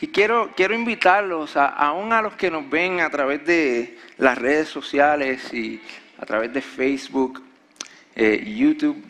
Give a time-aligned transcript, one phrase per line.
[0.00, 4.36] Y quiero, quiero invitarlos, a, aún a los que nos ven a través de las
[4.36, 5.80] redes sociales y
[6.18, 7.42] a través de Facebook,
[8.14, 9.02] eh, YouTube,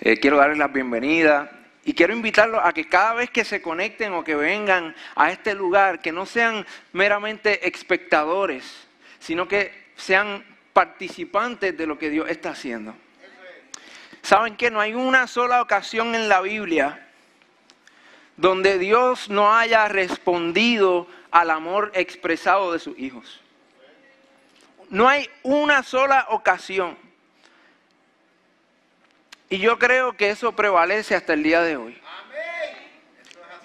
[0.00, 1.52] eh, quiero darles la bienvenida.
[1.84, 5.54] Y quiero invitarlos a que cada vez que se conecten o que vengan a este
[5.54, 8.88] lugar, que no sean meramente espectadores,
[9.20, 12.96] sino que sean participantes de lo que Dios está haciendo.
[14.22, 17.05] ¿Saben que no hay una sola ocasión en la Biblia
[18.36, 23.40] donde Dios no haya respondido al amor expresado de sus hijos?
[24.88, 26.96] No hay una sola ocasión.
[29.48, 32.00] Y yo creo que eso prevalece hasta el día de hoy.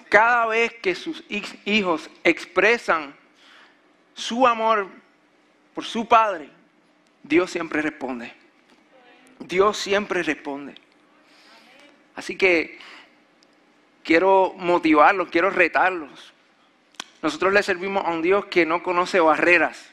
[0.08, 3.14] Cada vez que sus hijos expresan
[4.14, 4.88] su amor
[5.74, 6.50] por su padre,
[7.22, 8.32] Dios siempre responde.
[9.38, 10.74] Dios siempre responde.
[12.14, 12.78] Así que
[14.02, 16.32] quiero motivarlos, quiero retarlos.
[17.22, 19.88] Nosotros le servimos a un Dios que no conoce barreras.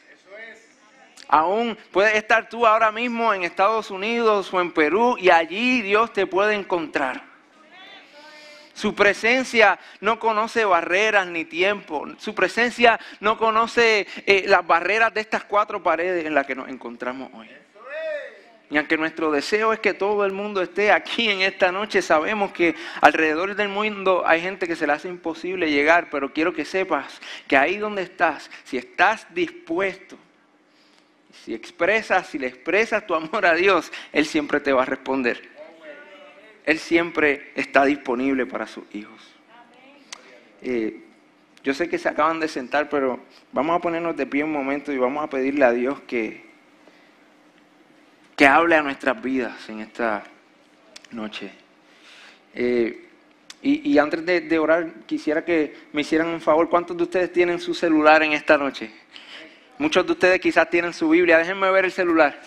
[1.28, 6.12] Aún puedes estar tú ahora mismo en Estados Unidos o en Perú y allí Dios
[6.12, 7.30] te puede encontrar.
[8.74, 12.08] Su presencia no conoce barreras ni tiempo.
[12.18, 16.70] Su presencia no conoce eh, las barreras de estas cuatro paredes en las que nos
[16.70, 17.50] encontramos hoy.
[18.72, 22.52] Y aunque nuestro deseo es que todo el mundo esté aquí en esta noche, sabemos
[22.52, 26.66] que alrededor del mundo hay gente que se le hace imposible llegar, pero quiero que
[26.66, 30.18] sepas que ahí donde estás, si estás dispuesto,
[31.44, 35.50] si expresas, si le expresas tu amor a Dios, Él siempre te va a responder.
[36.64, 39.20] Él siempre está disponible para sus hijos.
[40.62, 41.02] Eh,
[41.64, 43.20] yo sé que se acaban de sentar, pero
[43.52, 46.49] vamos a ponernos de pie un momento y vamos a pedirle a Dios que
[48.40, 50.24] que hable a nuestras vidas en esta
[51.12, 51.52] noche.
[52.54, 53.06] Eh,
[53.62, 56.70] y, antes de, orar, quisiera que me hicieran un favor.
[56.70, 58.92] ¿Cuántos de ustedes tienen su celular en esta noche?
[59.78, 61.38] Muchos de ustedes quizás tienen su Biblia.
[61.38, 62.40] Déjenme ver el celular.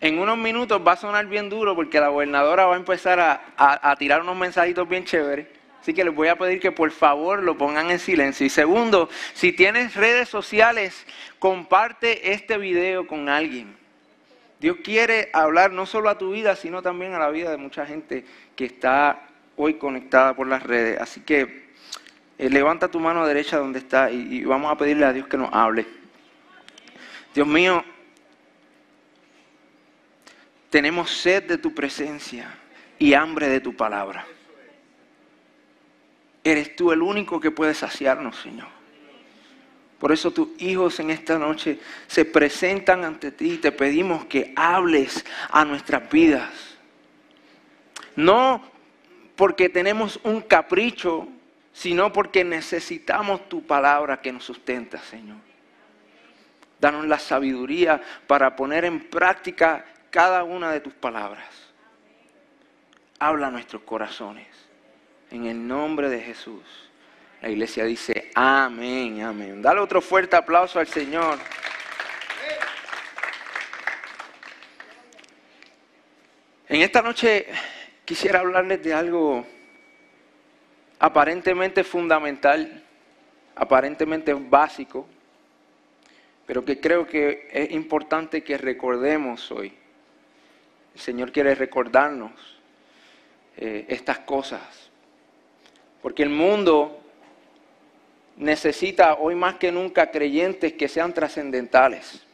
[0.00, 3.40] En unos minutos va a sonar bien duro porque la gobernadora va a empezar a,
[3.56, 5.48] a tirar unos mensajitos bien chéveres.
[5.80, 8.46] Así que les voy a pedir que por favor lo pongan en silencio.
[8.46, 11.04] Y segundo, si tienes redes sociales,
[11.40, 13.76] comparte este video con alguien.
[14.60, 17.86] Dios quiere hablar no solo a tu vida, sino también a la vida de mucha
[17.86, 18.24] gente
[18.56, 21.00] que está hoy conectada por las redes.
[21.00, 21.68] Así que
[22.38, 25.36] eh, levanta tu mano derecha donde está y, y vamos a pedirle a Dios que
[25.36, 25.86] nos hable.
[27.34, 27.84] Dios mío,
[30.70, 32.52] tenemos sed de tu presencia
[32.98, 34.26] y hambre de tu palabra.
[36.42, 38.77] Eres tú el único que puede saciarnos, Señor.
[39.98, 44.52] Por eso tus hijos en esta noche se presentan ante ti y te pedimos que
[44.54, 46.50] hables a nuestras vidas.
[48.14, 48.62] No
[49.34, 51.28] porque tenemos un capricho,
[51.72, 55.36] sino porque necesitamos tu palabra que nos sustenta, Señor.
[56.80, 61.46] Danos la sabiduría para poner en práctica cada una de tus palabras.
[63.18, 64.46] Habla a nuestros corazones.
[65.30, 66.87] En el nombre de Jesús.
[67.40, 69.62] La iglesia dice, amén, amén.
[69.62, 71.38] Dale otro fuerte aplauso al Señor.
[76.68, 77.46] En esta noche
[78.04, 79.46] quisiera hablarles de algo
[80.98, 82.82] aparentemente fundamental,
[83.54, 85.06] aparentemente básico,
[86.44, 89.72] pero que creo que es importante que recordemos hoy.
[90.92, 92.32] El Señor quiere recordarnos
[93.56, 94.90] eh, estas cosas,
[96.02, 97.04] porque el mundo
[98.38, 102.24] necesita hoy más que nunca creyentes que sean trascendentales.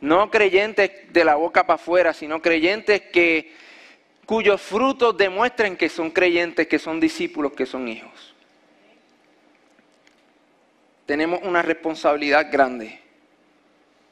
[0.00, 3.54] No creyentes de la boca para afuera, sino creyentes que,
[4.26, 8.34] cuyos frutos demuestren que son creyentes, que son discípulos, que son hijos.
[11.06, 13.00] Tenemos una responsabilidad grande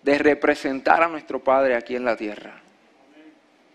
[0.03, 2.61] de representar a nuestro Padre aquí en la tierra.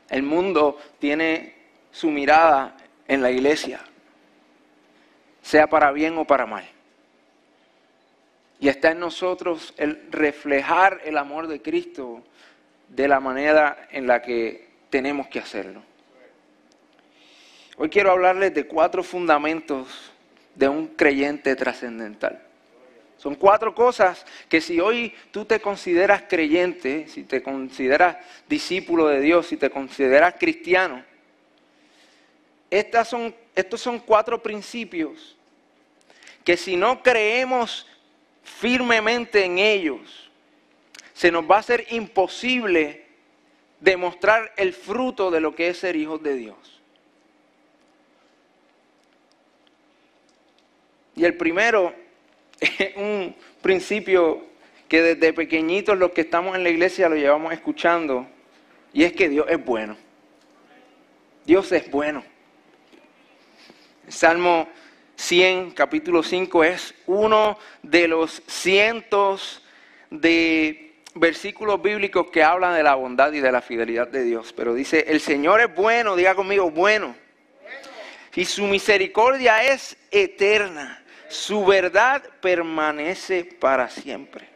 [0.09, 1.53] El mundo tiene
[1.91, 2.75] su mirada
[3.07, 3.81] en la iglesia
[5.45, 6.65] sea para bien o para mal.
[8.59, 12.23] Y está en nosotros el reflejar el amor de Cristo
[12.89, 15.83] de la manera en la que tenemos que hacerlo.
[17.77, 20.11] Hoy quiero hablarles de cuatro fundamentos
[20.55, 22.41] de un creyente trascendental.
[23.17, 28.17] Son cuatro cosas que si hoy tú te consideras creyente, si te consideras
[28.49, 31.03] discípulo de Dios, si te consideras cristiano,
[32.71, 35.35] estas son, estos son cuatro principios
[36.43, 37.87] que si no creemos
[38.43, 40.29] firmemente en ellos,
[41.13, 43.05] se nos va a ser imposible
[43.79, 46.81] demostrar el fruto de lo que es ser hijos de Dios.
[51.15, 51.95] Y el primero
[52.59, 54.43] es un principio
[54.87, 58.27] que desde pequeñitos los que estamos en la iglesia lo llevamos escuchando,
[58.93, 59.97] y es que Dios es bueno.
[61.45, 62.23] Dios es bueno.
[64.07, 64.67] Salmo
[65.15, 69.63] 100, capítulo 5, es uno de los cientos
[70.09, 74.53] de versículos bíblicos que hablan de la bondad y de la fidelidad de Dios.
[74.53, 77.15] Pero dice, el Señor es bueno, diga conmigo, bueno.
[78.35, 81.01] Y su misericordia es eterna.
[81.29, 84.47] Su verdad permanece para siempre.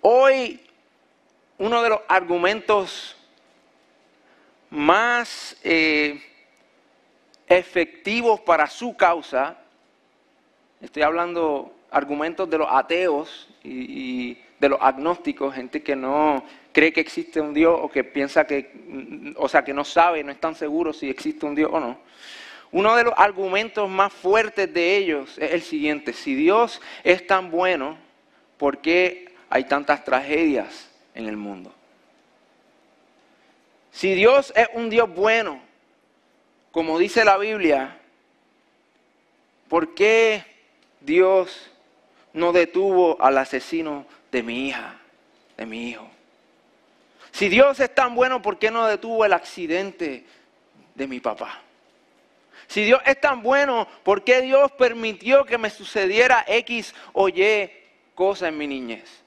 [0.00, 0.60] Hoy,
[1.58, 3.16] uno de los argumentos
[4.70, 6.27] más eh,
[7.48, 9.56] efectivos para su causa,
[10.80, 17.00] estoy hablando argumentos de los ateos y, de los agnósticos, gente que no cree que
[17.00, 20.98] existe un Dios o que piensa que, o sea, que no sabe, no están seguros
[20.98, 21.98] si existe un Dios o no.
[22.70, 27.50] Uno de los argumentos más fuertes de ellos es el siguiente, si Dios es tan
[27.50, 27.96] bueno,
[28.58, 31.72] ¿por qué hay tantas tragedias en el mundo?
[33.90, 35.60] Si Dios es un Dios bueno,
[36.78, 37.98] como dice la Biblia,
[39.68, 40.44] ¿por qué
[41.00, 41.72] Dios
[42.32, 44.96] no detuvo al asesino de mi hija,
[45.56, 46.08] de mi hijo?
[47.32, 50.24] Si Dios es tan bueno, ¿por qué no detuvo el accidente
[50.94, 51.60] de mi papá?
[52.68, 57.72] Si Dios es tan bueno, ¿por qué Dios permitió que me sucediera X o Y
[58.14, 59.24] cosa en mi niñez?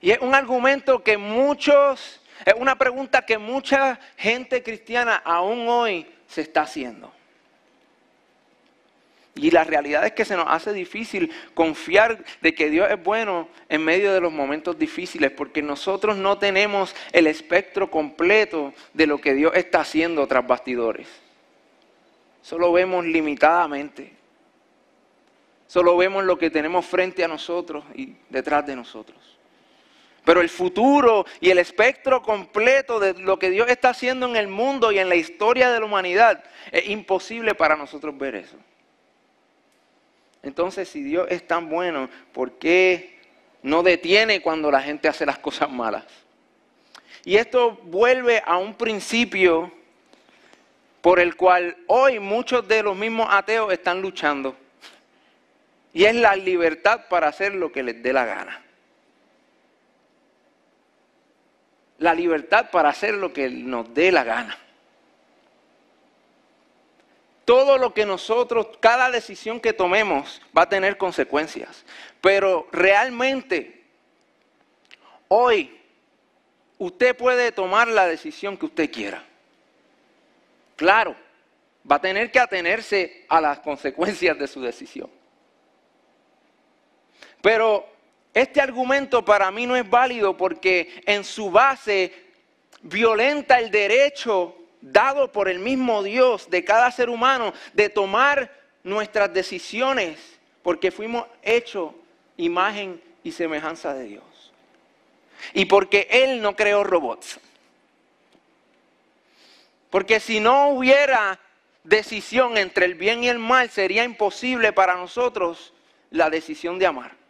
[0.00, 6.06] Y es un argumento que muchos, es una pregunta que mucha gente cristiana aún hoy
[6.26, 7.12] se está haciendo.
[9.36, 13.48] Y la realidad es que se nos hace difícil confiar de que Dios es bueno
[13.68, 19.18] en medio de los momentos difíciles, porque nosotros no tenemos el espectro completo de lo
[19.20, 21.08] que Dios está haciendo tras bastidores.
[22.42, 24.12] Solo vemos limitadamente.
[25.66, 29.33] Solo vemos lo que tenemos frente a nosotros y detrás de nosotros.
[30.24, 34.48] Pero el futuro y el espectro completo de lo que Dios está haciendo en el
[34.48, 36.42] mundo y en la historia de la humanidad
[36.72, 38.56] es imposible para nosotros ver eso.
[40.42, 43.18] Entonces, si Dios es tan bueno, ¿por qué
[43.62, 46.04] no detiene cuando la gente hace las cosas malas?
[47.24, 49.72] Y esto vuelve a un principio
[51.00, 54.56] por el cual hoy muchos de los mismos ateos están luchando.
[55.92, 58.63] Y es la libertad para hacer lo que les dé la gana.
[62.04, 64.58] La libertad para hacer lo que nos dé la gana
[67.44, 71.84] todo lo que nosotros, cada decisión que tomemos va a tener consecuencias.
[72.20, 73.84] Pero realmente,
[75.28, 75.78] hoy,
[76.78, 79.22] usted puede tomar la decisión que usted quiera.
[80.76, 81.14] Claro,
[81.90, 85.10] va a tener que atenerse a las consecuencias de su decisión.
[87.42, 87.86] Pero
[88.34, 92.12] este argumento para mí no es válido porque en su base
[92.82, 98.52] violenta el derecho dado por el mismo Dios de cada ser humano de tomar
[98.82, 100.18] nuestras decisiones
[100.62, 101.92] porque fuimos hechos
[102.36, 104.52] imagen y semejanza de Dios.
[105.52, 107.38] Y porque Él no creó robots.
[109.90, 111.38] Porque si no hubiera
[111.84, 115.72] decisión entre el bien y el mal, sería imposible para nosotros
[116.10, 117.23] la decisión de amar.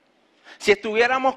[0.59, 1.37] Si estuviéramos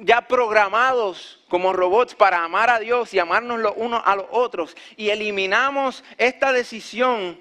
[0.00, 4.76] ya programados como robots para amar a Dios y amarnos los unos a los otros
[4.96, 7.40] y eliminamos esta decisión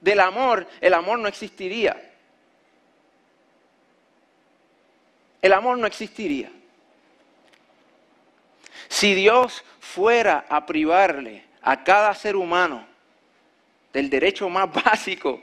[0.00, 2.12] del amor, el amor no existiría.
[5.40, 6.50] El amor no existiría.
[8.88, 12.86] Si Dios fuera a privarle a cada ser humano
[13.92, 15.40] del derecho más básico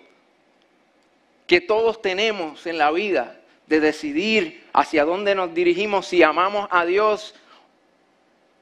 [1.48, 3.41] que todos tenemos en la vida,
[3.72, 7.34] de decidir hacia dónde nos dirigimos, si amamos a Dios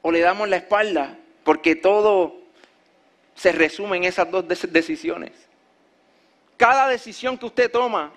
[0.02, 2.36] o le damos la espalda, porque todo
[3.34, 5.32] se resume en esas dos decisiones.
[6.56, 8.12] Cada decisión que usted toma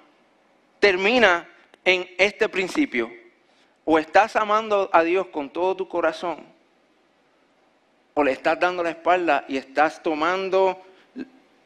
[0.79, 1.50] termina
[1.83, 3.12] en este principio.
[3.85, 6.45] O estás amando a Dios con todo tu corazón,
[8.13, 10.79] o le estás dando la espalda y estás tomando,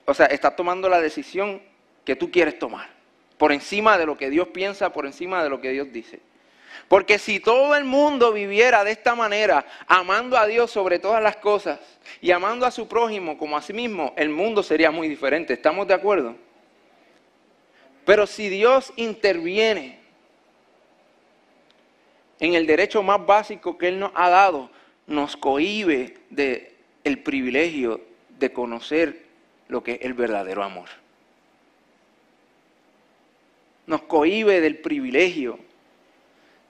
[0.06, 1.62] o sea, estás tomando la decisión
[2.06, 2.97] que tú quieres tomar
[3.38, 6.20] por encima de lo que Dios piensa, por encima de lo que Dios dice.
[6.88, 11.38] Porque si todo el mundo viviera de esta manera, amando a Dios sobre todas las
[11.38, 11.80] cosas
[12.22, 15.54] y amando a su prójimo como a sí mismo, el mundo sería muy diferente.
[15.54, 16.36] ¿Estamos de acuerdo?
[18.06, 20.00] Pero si Dios interviene
[22.40, 24.70] en el derecho más básico que Él nos ha dado,
[25.08, 26.70] nos cohíbe del
[27.04, 28.02] el privilegio
[28.40, 29.26] de conocer
[29.68, 30.88] lo que es el verdadero amor.
[33.88, 35.58] Nos cohíbe del privilegio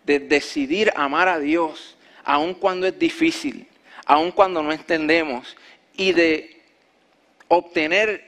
[0.06, 3.68] de decidir amar a Dios, aun cuando es difícil,
[4.06, 5.58] aun cuando no entendemos,
[5.98, 6.62] y de
[7.50, 8.24] obtener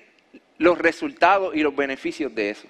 [0.57, 2.67] los resultados y los beneficios de eso.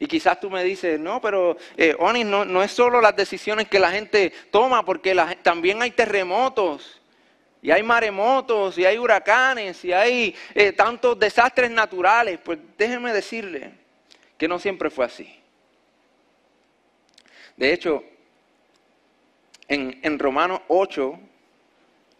[0.00, 3.78] Y quizás tú me dices, no, pero eh, Onis, no, es solo las decisiones que
[3.78, 7.00] la gente toma, porque también hay terremotos,
[7.64, 12.38] y hay maremotos, y hay huracanes, y hay eh, tantos desastres naturales.
[12.44, 13.72] Pues déjeme decirle
[14.36, 15.34] que no siempre fue así.
[17.56, 18.04] De hecho,
[19.66, 21.18] en, en Romanos 8,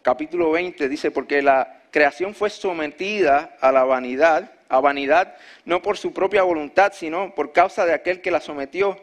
[0.01, 5.99] capítulo 20, dice, porque la creación fue sometida a la vanidad, a vanidad no por
[5.99, 8.99] su propia voluntad, sino por causa de aquel que la sometió,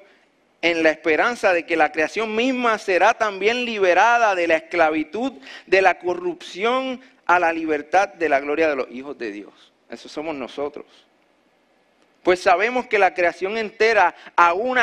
[0.62, 5.32] en la esperanza de que la creación misma será también liberada de la esclavitud,
[5.66, 9.72] de la corrupción a la libertad de la gloria de los hijos de Dios.
[9.90, 10.86] Eso somos nosotros.
[12.22, 14.78] Pues sabemos que la creación entera aún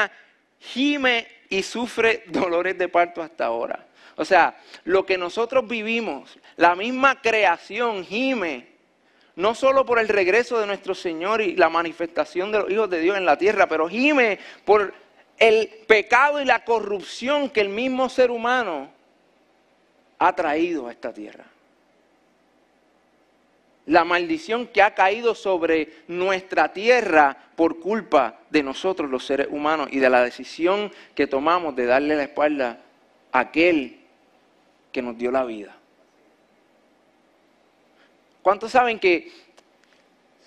[0.59, 3.87] gime y sufre dolores de parto hasta ahora.
[4.17, 8.67] O sea, lo que nosotros vivimos, la misma creación gime
[9.37, 12.99] no solo por el regreso de nuestro Señor y la manifestación de los hijos de
[12.99, 14.93] Dios en la tierra, pero gime por
[15.39, 18.89] el pecado y la corrupción que el mismo ser humano
[20.19, 21.45] ha traído a esta tierra.
[23.85, 29.87] La maldición que ha caído sobre nuestra tierra por culpa de nosotros los seres humanos
[29.91, 32.79] y de la decisión que tomamos de darle la espalda
[33.31, 33.99] a aquel
[34.91, 35.75] que nos dio la vida.
[38.41, 39.31] ¿Cuántos saben que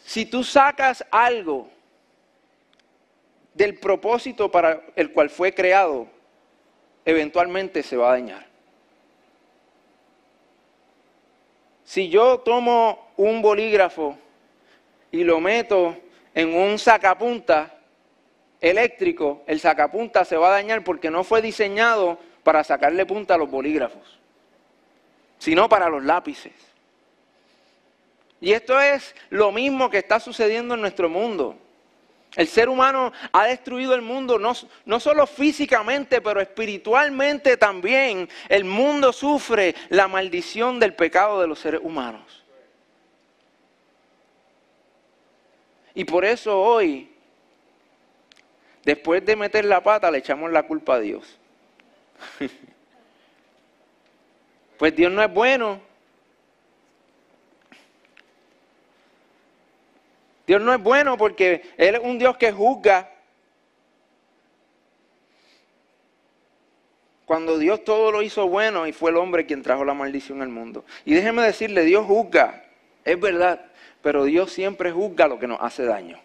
[0.04, 1.70] si tú sacas algo
[3.54, 6.06] del propósito para el cual fue creado,
[7.04, 8.46] eventualmente se va a dañar?
[11.84, 14.16] Si yo tomo un bolígrafo
[15.10, 15.96] y lo meto
[16.34, 17.78] en un sacapunta
[18.60, 23.38] eléctrico, el sacapunta se va a dañar porque no fue diseñado para sacarle punta a
[23.38, 24.18] los bolígrafos,
[25.38, 26.52] sino para los lápices.
[28.40, 31.56] Y esto es lo mismo que está sucediendo en nuestro mundo.
[32.34, 34.54] El ser humano ha destruido el mundo, no,
[34.86, 38.28] no, solo físicamente, pero espiritualmente también.
[38.48, 42.42] El mundo sufre la maldición del pecado de los seres humanos.
[45.94, 47.14] Y por eso hoy,
[48.82, 51.38] después de meter la pata, le echamos la culpa a Dios.
[54.78, 55.82] pues Dios no es bueno,
[60.52, 63.08] Dios no es bueno porque Él es un Dios que juzga.
[67.24, 70.50] Cuando Dios todo lo hizo bueno y fue el hombre quien trajo la maldición al
[70.50, 70.84] mundo.
[71.06, 72.66] Y déjeme decirle, Dios juzga,
[73.02, 73.64] es verdad,
[74.02, 76.20] pero Dios siempre juzga lo que nos hace daño.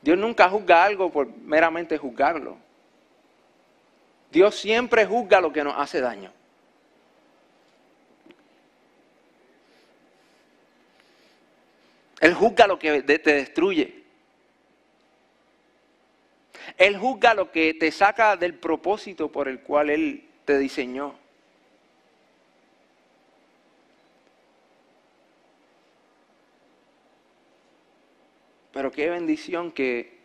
[0.00, 2.56] Dios nunca juzga algo por meramente juzgarlo.
[4.32, 6.32] Dios siempre juzga lo que nos hace daño.
[12.24, 14.02] Él juzga lo que te destruye.
[16.78, 21.16] Él juzga lo que te saca del propósito por el cual Él te diseñó.
[28.72, 30.20] Pero qué bendición que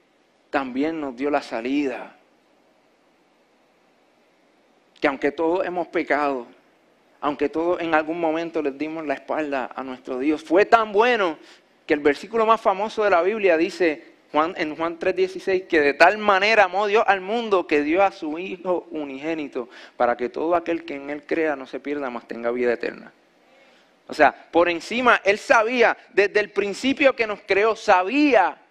[0.52, 2.16] también nos dio la salida.
[5.02, 6.48] Que aunque todos hemos pecado,
[7.20, 11.38] aunque todos en algún momento les dimos la espalda a nuestro Dios, fue tan bueno
[11.90, 15.96] que el versículo más famoso de la Biblia dice Juan, en Juan 3:16 que de
[15.96, 20.54] tal manera amó Dios al mundo que dio a su Hijo unigénito para que todo
[20.54, 23.12] aquel que en Él crea no se pierda, mas tenga vida eterna.
[24.08, 28.62] O sea, por encima, Él sabía, desde el principio que nos creó, sabía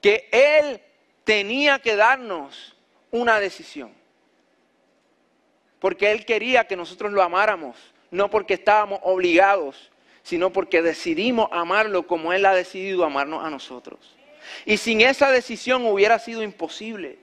[0.00, 0.80] que Él
[1.24, 2.74] tenía que darnos
[3.10, 3.92] una decisión.
[5.80, 7.76] Porque Él quería que nosotros lo amáramos,
[8.10, 9.91] no porque estábamos obligados
[10.22, 13.98] sino porque decidimos amarlo como Él ha decidido amarnos a nosotros.
[14.64, 17.18] Y sin esa decisión hubiera sido imposible.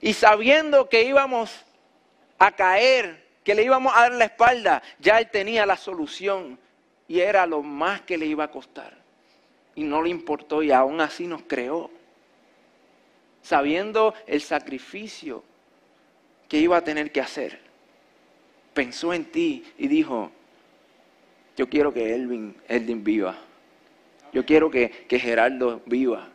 [0.00, 1.50] Y sabiendo que íbamos
[2.38, 6.58] a caer, que le íbamos a dar la espalda, ya Él tenía la solución
[7.06, 8.96] y era lo más que le iba a costar.
[9.74, 11.90] Y no le importó y aún así nos creó.
[13.42, 15.44] Sabiendo el sacrificio
[16.48, 17.73] que iba a tener que hacer
[18.74, 20.30] pensó en ti y dijo,
[21.56, 23.36] yo quiero que Elvin, Elvin viva.
[24.32, 26.28] Yo quiero que, que Gerardo viva.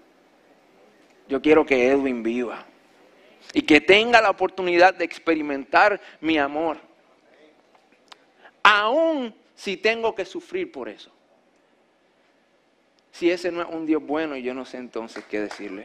[1.28, 2.66] Yo quiero que Edwin viva.
[3.54, 6.78] Y que tenga la oportunidad de experimentar mi amor.
[8.64, 11.12] Aún si tengo que sufrir por eso?
[13.12, 15.84] Si ese no es un Dios bueno, yo no sé entonces qué decirle.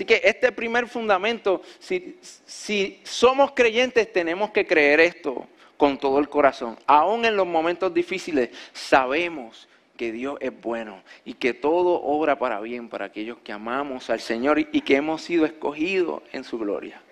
[0.00, 6.26] Así que este primer fundamento, si, somos creyentes, tenemos que creer esto con todo el
[6.26, 6.78] corazón.
[6.86, 12.60] Aún en los momentos difíciles, sabemos que Dios es bueno y que todo obra para
[12.60, 17.02] bien para aquellos que amamos al Señor y que hemos sido escogidos en su gloria.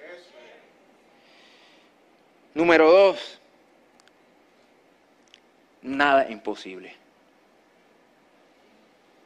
[2.55, 3.39] Número dos,
[5.83, 6.97] nada imposible.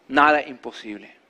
[0.09, 1.22] Nada imposible.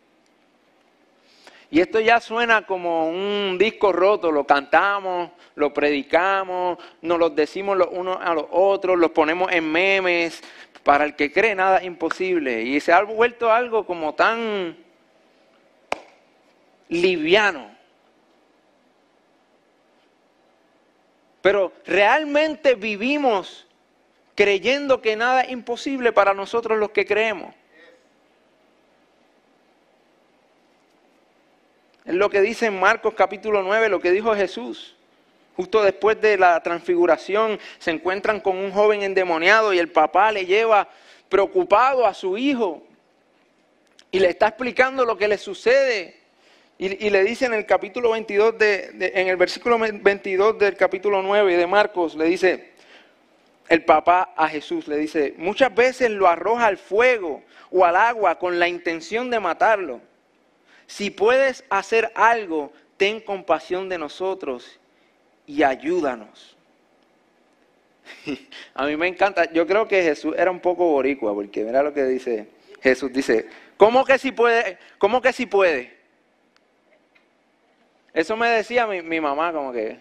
[1.72, 7.78] Y esto ya suena como un disco roto, lo cantamos, lo predicamos, nos lo decimos
[7.78, 10.42] los unos a los otros, los ponemos en memes,
[10.82, 12.60] para el que cree nada imposible.
[12.60, 14.76] Y se ha vuelto algo como tan
[16.90, 17.74] liviano.
[21.40, 23.66] Pero realmente vivimos
[24.34, 27.54] creyendo que nada es imposible para nosotros los que creemos.
[32.04, 34.96] Es lo que dice en Marcos capítulo 9, lo que dijo Jesús.
[35.56, 40.46] Justo después de la transfiguración se encuentran con un joven endemoniado y el papá le
[40.46, 40.88] lleva
[41.28, 42.82] preocupado a su hijo
[44.10, 46.20] y le está explicando lo que le sucede.
[46.78, 51.56] Y, le dice en el capítulo 22, de, en el versículo 22 del capítulo 9
[51.56, 52.72] de Marcos, le dice
[53.68, 58.36] el papá a Jesús, le dice, muchas veces lo arroja al fuego o al agua
[58.36, 60.00] con la intención de matarlo.
[60.86, 64.78] Si puedes hacer algo, ten compasión de nosotros
[65.46, 66.56] y ayúdanos.
[68.74, 71.92] A mí me encanta, yo creo que Jesús era un poco boricua, porque mira lo
[71.92, 72.48] que dice
[72.82, 74.78] Jesús, dice, ¿cómo que si puede?
[74.98, 75.96] ¿Cómo que si puede?
[78.12, 79.98] Eso me decía mi, mamá, como que,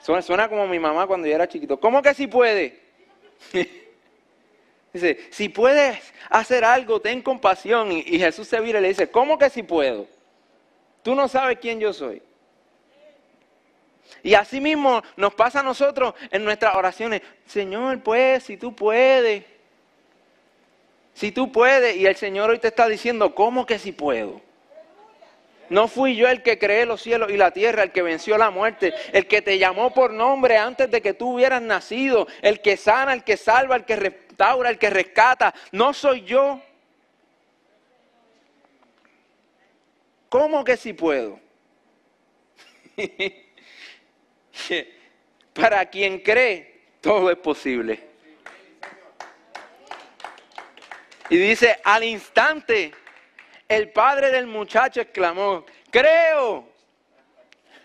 [0.00, 2.78] suena, como mi mamá cuando yo era chiquito, ¿cómo que si puede?
[4.92, 7.90] dice, si puedes hacer algo, ten compasión.
[7.92, 10.06] Y, y Jesús se vira y le dice, ¿cómo que si puedo?
[11.08, 12.20] Tú no sabes quién yo soy.
[14.22, 17.22] Y así mismo nos pasa a nosotros en nuestras oraciones.
[17.46, 19.42] Señor, pues, si tú puedes.
[21.14, 21.96] Si tú puedes.
[21.96, 24.42] Y el Señor hoy te está diciendo, ¿cómo que si puedo?
[25.70, 28.50] No fui yo el que creé los cielos y la tierra, el que venció la
[28.50, 32.76] muerte, el que te llamó por nombre antes de que tú hubieras nacido, el que
[32.76, 35.54] sana, el que salva, el que restaura, el que rescata.
[35.72, 36.60] No soy yo.
[40.28, 41.40] ¿Cómo que si puedo?
[45.54, 48.06] Para quien cree, todo es posible.
[51.30, 52.92] Y dice, al instante,
[53.68, 56.68] el padre del muchacho exclamó, creo.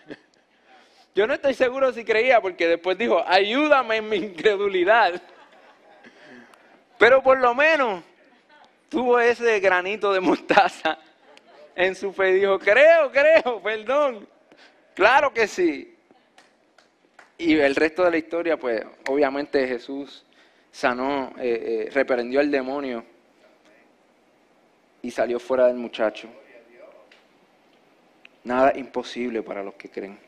[1.14, 5.20] Yo no estoy seguro si creía, porque después dijo, ayúdame en mi incredulidad.
[6.98, 8.02] Pero por lo menos
[8.88, 10.98] tuvo ese granito de mostaza
[11.76, 14.28] en su fe dijo, creo, creo, perdón.
[14.94, 15.96] Claro que sí.
[17.36, 20.24] Y el resto de la historia, pues obviamente Jesús
[20.70, 23.04] sanó, eh, eh, reprendió al demonio
[25.02, 26.28] y salió fuera del muchacho.
[28.44, 30.18] Nada imposible para los que creen.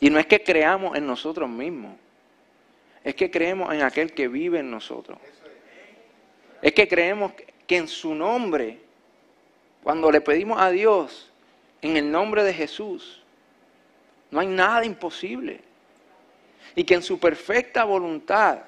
[0.00, 1.96] Y no es que creamos en nosotros mismos,
[3.02, 5.18] es que creemos en aquel que vive en nosotros.
[6.60, 7.32] Es que creemos
[7.66, 8.80] que en su nombre,
[9.84, 11.30] cuando le pedimos a Dios,
[11.82, 13.22] en el nombre de Jesús,
[14.30, 15.60] no hay nada imposible.
[16.74, 18.60] Y que en su perfecta voluntad,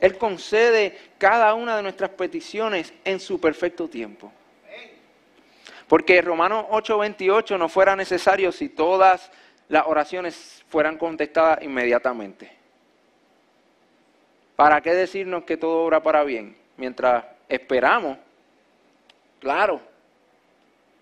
[0.00, 4.32] Él concede cada una de nuestras peticiones en su perfecto tiempo.
[5.86, 9.30] Porque Romanos 8:28 no fuera necesario si todas
[9.68, 12.50] las oraciones fueran contestadas inmediatamente.
[14.56, 16.56] ¿Para qué decirnos que todo obra para bien?
[16.76, 18.18] Mientras esperamos,
[19.38, 19.89] claro,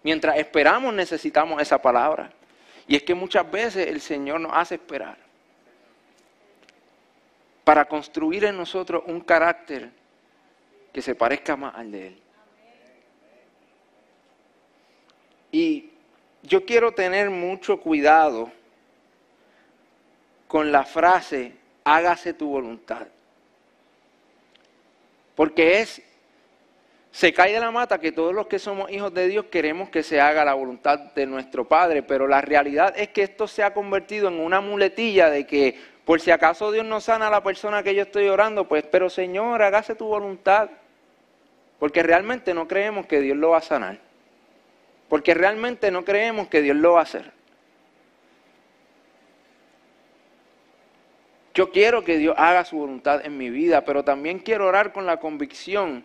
[0.02, 2.30] mientras esperamos necesitamos esa palabra.
[2.86, 5.16] Y es que muchas veces el Señor nos hace esperar
[7.64, 9.90] para construir en nosotros un carácter
[10.92, 12.22] que se parezca más al de Él.
[15.52, 15.90] Y
[16.42, 18.50] yo quiero tener mucho cuidado
[20.46, 21.52] con la frase,
[21.84, 23.06] hágase tu voluntad.
[25.34, 26.02] Porque es
[27.18, 30.04] se cae de la mata que todos los que somos hijos de Dios queremos que
[30.04, 33.74] se haga la voluntad de nuestro Padre, pero la realidad es que esto se ha
[33.74, 37.82] convertido en una muletilla de que por si acaso Dios no sana a la persona
[37.82, 40.70] que yo estoy orando, pues, pero Señor, hágase tu voluntad,
[41.80, 43.98] porque realmente no creemos que Dios lo va a sanar,
[45.08, 47.32] porque realmente no creemos que Dios lo va a hacer.
[51.52, 55.04] Yo quiero que Dios haga su voluntad en mi vida, pero también quiero orar con
[55.04, 56.04] la convicción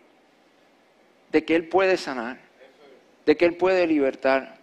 [1.34, 2.38] de que Él puede sanar,
[3.26, 4.56] de que Él puede libertar,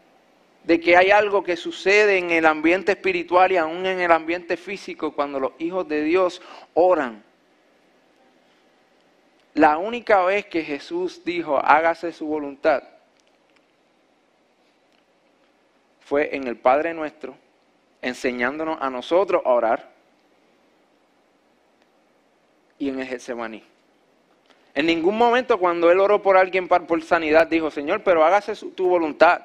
[0.63, 4.57] de que hay algo que sucede en el ambiente espiritual y aún en el ambiente
[4.57, 6.41] físico cuando los hijos de Dios
[6.75, 7.25] oran.
[9.55, 12.85] La única vez que Jesús dijo, hágase su voluntad,
[15.99, 17.37] fue en el Padre nuestro,
[18.01, 19.91] enseñándonos a nosotros a orar,
[22.79, 23.65] y en el Getsemaní.
[24.75, 28.89] En ningún momento cuando él oró por alguien por sanidad dijo, Señor, pero hágase tu
[28.89, 29.43] voluntad.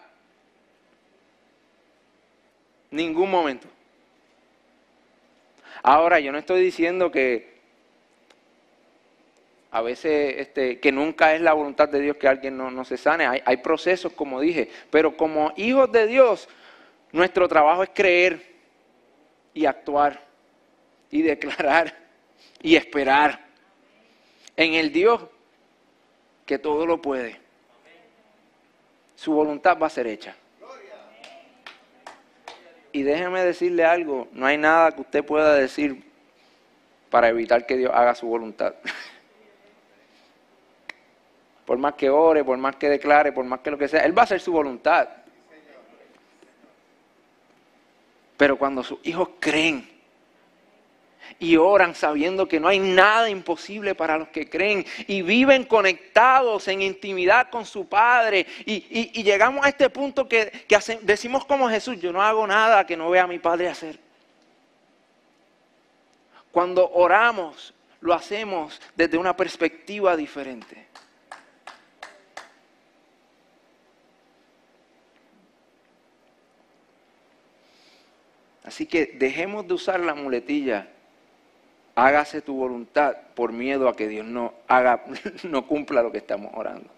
[2.92, 3.68] Ningún momento.
[5.82, 7.56] Ahora, yo no estoy diciendo que
[9.72, 12.98] a veces este, que nunca es la voluntad de Dios que alguien no, no se
[12.98, 13.28] sane.
[13.28, 16.48] Hay, hay procesos, como dije, pero como hijos de Dios,
[17.12, 18.56] nuestro trabajo es creer
[19.54, 20.24] y actuar
[21.12, 21.96] y declarar
[22.62, 23.45] y esperar
[24.58, 25.22] en el Dios
[26.46, 27.40] que todo lo puede.
[29.16, 30.36] Su voluntad va a ser hecha.
[32.92, 36.04] Y déjeme decirle algo, no hay nada que usted pueda decir
[37.10, 38.76] para evitar que Dios haga su voluntad.
[41.66, 44.18] por más que ore, por más que declare, por más que lo que sea, Él
[44.18, 45.10] va a hacer su voluntad.
[48.38, 49.95] Pero cuando sus hijos creen
[51.40, 56.68] y oran sabiendo que no hay nada imposible para los que creen y viven conectados
[56.68, 62.00] en intimidad con su Padre y, llegamos a este punto que, que decimos como Jesús,
[62.00, 64.00] yo no hago nada que no vea a mi Padre hacer.
[66.52, 70.88] Cuando oramos, lo hacemos desde una perspectiva diferente.
[78.64, 80.88] Así que dejemos de usar la muletilla
[81.96, 85.06] hágase tu voluntad por miedo a que Dios no, haga,
[85.44, 86.90] no cumpla lo que estamos orando.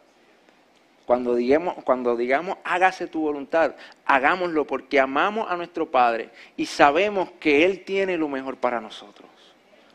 [1.05, 7.31] Cuando digamos, cuando digamos hágase tu voluntad, hagámoslo porque amamos a nuestro Padre y sabemos
[7.39, 9.29] que Él tiene lo mejor para nosotros,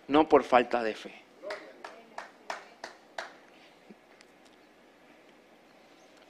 [0.09, 1.13] no por falta de fe.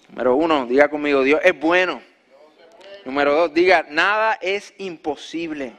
[0.08, 2.02] Número uno, diga conmigo, Dios es bueno.
[3.04, 5.72] Número dos, diga, nada es imposible.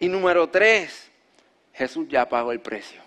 [0.00, 1.11] Y número tres,
[1.72, 3.00] Jesús ya pagó el precio.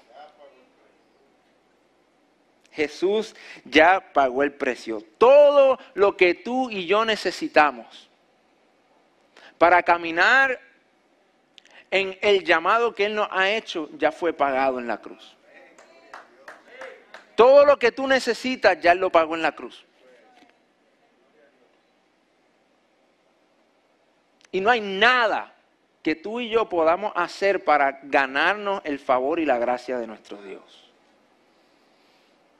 [2.71, 5.01] Jesús ya pagó el precio.
[5.17, 8.10] Todo lo que tú y yo necesitamos
[9.58, 10.60] para caminar
[11.89, 15.38] en el llamado que Él nos ha hecho ya fue pagado en la cruz.
[17.36, 19.86] Todo lo que tú necesitas ya lo pagó en la cruz.
[24.51, 25.55] Y no hay nada
[26.06, 30.39] que tú y yo podamos hacer para ganarnos el favor y la gracia de nuestro
[30.44, 30.91] Dios.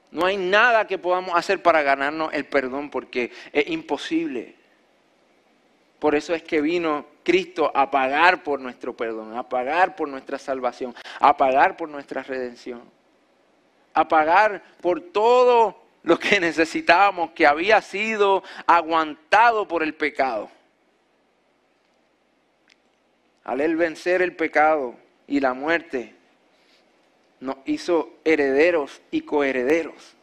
[0.10, 4.56] No hay nada que podamos hacer para ganarnos el perdón porque es imposible.
[6.00, 10.40] Por eso es que vino Cristo a pagar por nuestro perdón, a pagar por nuestra
[10.40, 12.82] salvación, a pagar por nuestra redención,
[13.94, 20.50] a pagar por todo lo que necesitábamos que había sido aguantado por el pecado
[23.46, 24.96] al él vencer el pecado
[25.28, 26.16] y la muerte,
[27.40, 30.16] nos hizo herederos y coherederos.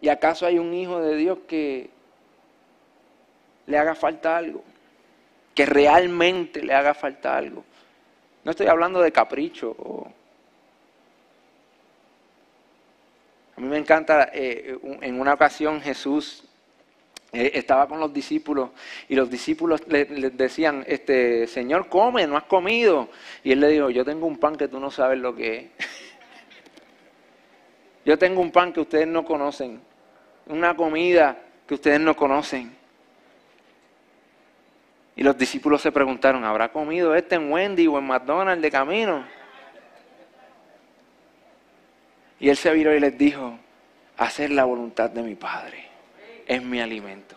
[0.00, 1.90] ¿Y acaso hay un hijo de Dios que
[3.66, 4.64] le haga falta algo?
[5.54, 7.64] Que realmente le haga falta algo.
[8.44, 9.76] No estoy hablando de capricho.
[13.56, 16.47] A mí me encanta, eh, en una ocasión Jesús
[17.30, 18.70] eh, estaba con los discípulos
[19.06, 23.10] y los discípulos le, decían, este, Señor, come, no has comido.
[23.44, 25.66] Y él le dijo, yo tengo un pan que tú no sabes lo que es.
[28.06, 29.80] yo tengo un pan que ustedes no conocen,
[30.46, 32.74] una comida que ustedes no conocen.
[35.14, 39.24] Y los discípulos se preguntaron, ¿habrá comido este en Wendy o en McDonald's de camino?
[42.40, 43.58] Y él se viró y les dijo,
[44.16, 45.88] hacer la voluntad de mi Padre
[46.48, 47.36] es mi alimento.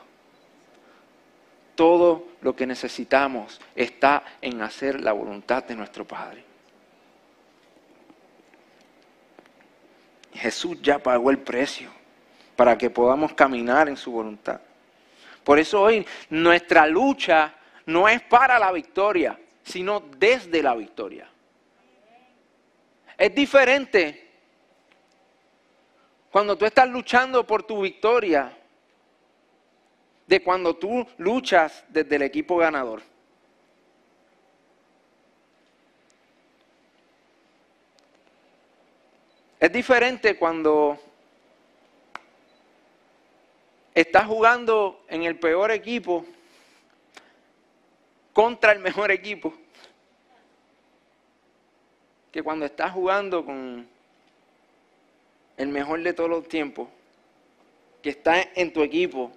[1.76, 6.44] Todo lo que necesitamos está en hacer la voluntad de nuestro Padre.
[10.34, 11.90] Jesús ya pagó el precio
[12.56, 14.62] para que podamos caminar en su voluntad.
[15.44, 17.54] Por eso hoy nuestra lucha
[17.88, 21.28] no es para la victoria, sino desde la victoria.
[23.18, 24.30] Es diferente
[26.32, 28.58] cuando tú estás luchando por tu victoria
[30.28, 33.02] de cuando tú luchas desde el equipo ganador.
[39.60, 41.00] Es diferente cuando
[43.94, 46.26] estás jugando en el peor equipo
[48.34, 49.54] contra el mejor equipo
[52.32, 53.88] que cuando estás jugando con
[55.58, 56.88] el mejor de todos los tiempos,
[58.02, 59.32] que está en tu equipo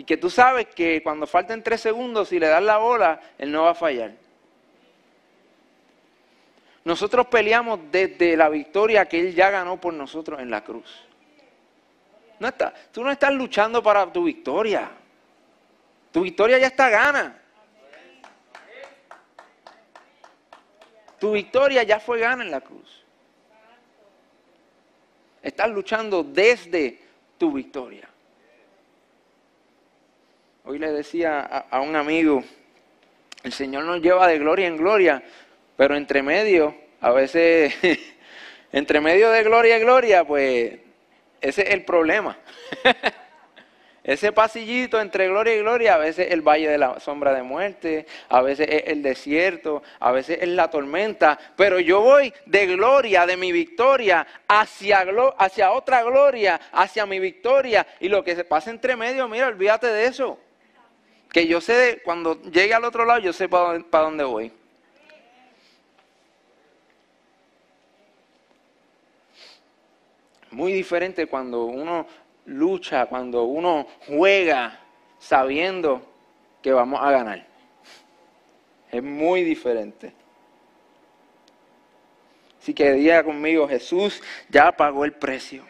[0.00, 3.52] y que tú sabes que cuando falten tres segundos, si le das la bola, él
[3.52, 4.12] no va a fallar.
[6.84, 11.06] Nosotros peleamos desde la victoria que Él ya ganó por nosotros en la cruz.
[12.38, 14.90] No está, tú no estás luchando para tu victoria.
[16.10, 17.38] Tu victoria ya está gana.
[21.18, 23.04] Tu victoria ya fue gana en la cruz.
[25.42, 27.02] Estás luchando desde
[27.36, 28.09] tu victoria.
[30.70, 32.44] Hoy le decía a, un amigo,
[33.42, 35.20] el Señor nos lleva de gloria en gloria,
[35.76, 37.74] pero entre medio, a veces,
[38.72, 40.74] entre medio de gloria y gloria, pues
[41.40, 42.38] ese es el problema.
[44.04, 48.06] Ese pasillito entre gloria y gloria, a veces el valle de la sombra de muerte,
[48.28, 53.26] a veces es el desierto, a veces es la tormenta, pero yo voy de gloria,
[53.26, 55.04] de mi victoria, hacia,
[55.36, 57.86] hacia otra gloria, hacia mi victoria.
[57.98, 60.38] Y lo que se pasa entre medio, mira, olvídate de eso.
[61.32, 64.52] Que yo sé, cuando llegue al otro lado, yo sé para, para dónde voy.
[70.50, 72.06] Muy diferente cuando uno
[72.46, 74.80] lucha, cuando uno juega
[75.18, 76.02] sabiendo
[76.60, 77.46] que vamos a ganar.
[78.90, 80.12] Es muy diferente.
[82.60, 85.69] Así que diga conmigo, Jesús ya pagó el precio.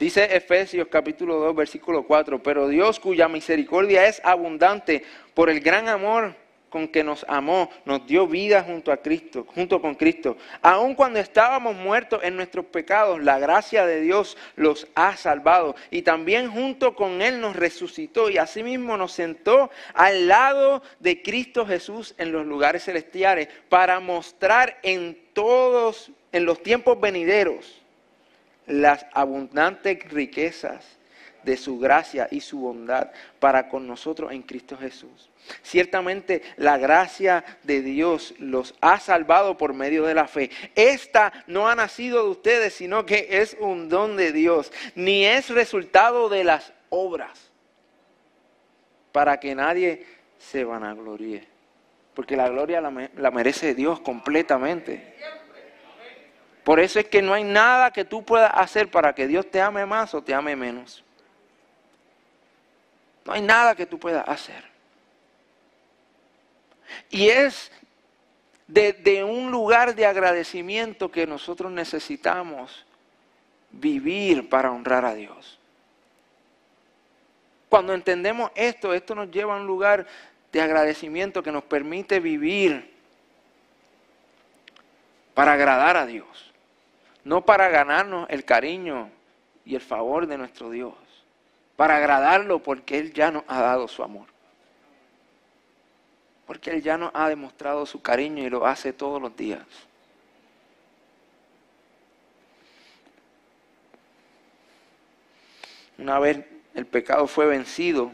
[0.00, 5.90] Dice Efesios capítulo 2, versículo 4, pero Dios cuya misericordia es abundante por el gran
[5.90, 6.34] amor
[6.70, 10.38] con que nos amó, nos dio vida junto a Cristo, junto con Cristo.
[10.62, 16.00] Aun cuando estábamos muertos en nuestros pecados, la gracia de Dios los ha salvado y
[16.00, 22.14] también junto con él nos resucitó y asimismo nos sentó al lado de Cristo Jesús
[22.16, 27.79] en los lugares celestiales para mostrar en todos en los tiempos venideros
[28.70, 31.00] las abundantes riquezas
[31.42, 35.30] de su gracia y su bondad para con nosotros en Cristo Jesús.
[35.62, 40.50] Ciertamente la gracia de Dios los ha salvado por medio de la fe.
[40.74, 45.48] Esta no ha nacido de ustedes, sino que es un don de Dios, ni es
[45.48, 47.50] resultado de las obras,
[49.12, 50.06] para que nadie
[50.38, 51.48] se vanagloríe.
[52.14, 55.14] Porque la gloria la, la merece Dios completamente.
[56.70, 59.60] Por eso es que no hay nada que tú puedas hacer para que Dios te
[59.60, 61.02] ame más o te ame menos.
[63.24, 64.62] No hay nada que tú puedas hacer.
[67.10, 67.72] Y es
[68.68, 72.86] de, un lugar de agradecimiento que nosotros necesitamos
[73.72, 75.58] vivir para honrar a Dios.
[77.68, 80.06] Cuando entendemos esto, esto nos lleva a un lugar
[80.52, 82.94] de agradecimiento que nos permite vivir
[85.34, 86.49] para agradar a Dios,
[87.24, 89.10] no para ganarnos el cariño
[89.64, 90.94] y el favor de nuestro Dios
[91.80, 94.26] para agradarlo porque Él ya nos ha dado su amor.
[96.46, 99.62] Porque Él ya nos ha demostrado su cariño y lo hace todos los días.
[105.96, 108.12] Una vez el pecado fue vencido,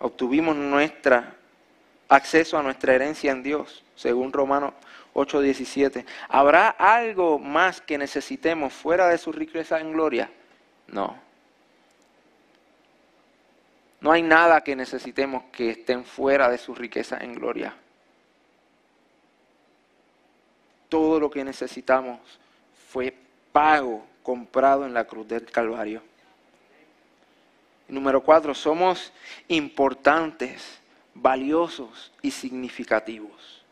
[0.00, 1.36] obtuvimos nuestra
[2.08, 4.74] acceso a nuestra herencia en Dios, según Romanos
[5.14, 6.04] 8:17.
[6.28, 10.30] ¿Habrá algo más que necesitemos fuera de su riqueza en gloria?
[10.88, 11.16] No.
[14.00, 17.74] No hay nada que necesitemos que estén fuera de su riqueza en gloria.
[20.90, 22.20] Todo lo que necesitamos
[22.88, 23.16] fue
[23.50, 26.02] pago, comprado en la cruz del Calvario.
[27.88, 29.12] Número cuatro, somos
[29.48, 30.80] importantes,
[31.14, 33.63] valiosos y significativos.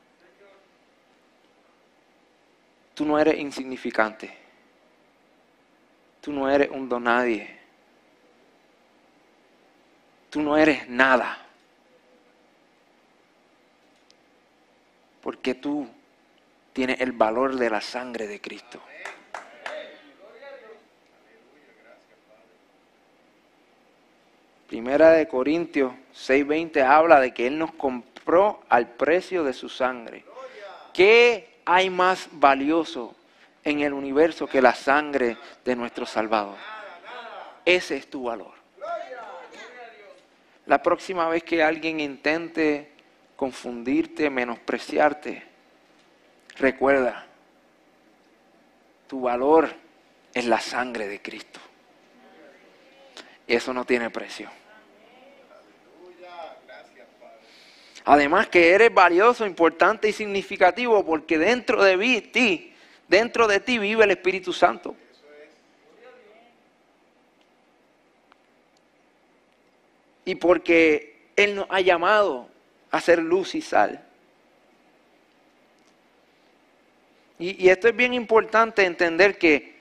[3.02, 4.32] Tú no eres insignificante.
[6.20, 7.58] Tú no eres un donadie
[10.30, 11.36] tú no eres nada.
[15.20, 15.88] Porque tú
[16.72, 18.80] tienes el valor de la sangre de Cristo.
[24.68, 30.24] Primera de Corintios 6:20 habla de que Él nos compró al precio de su sangre.
[30.94, 33.14] ¿Qué hay más valioso
[33.64, 36.56] en el universo que la sangre de nuestro Salvador?
[37.64, 38.52] Ese es tu valor.
[40.66, 42.92] La próxima vez que alguien intente
[43.36, 45.42] confundirte, menospreciarte,
[46.56, 47.26] recuerda
[49.08, 49.68] Tu valor
[50.32, 51.60] es la sangre de Cristo.
[53.46, 54.48] Eso no tiene precio.
[58.04, 62.72] Además que eres valioso, importante y significativo porque dentro de ti,
[63.06, 64.96] dentro de ti vive el Espíritu Santo.
[70.24, 72.48] Y porque Él nos ha llamado
[72.90, 74.04] a ser luz y sal.
[77.38, 79.72] Y, y esto es bien importante entender que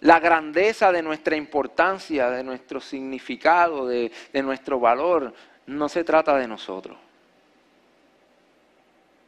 [0.00, 5.34] la grandeza de nuestra importancia, de nuestro significado, de, nuestro valor,
[5.66, 6.96] no se trata de nosotros.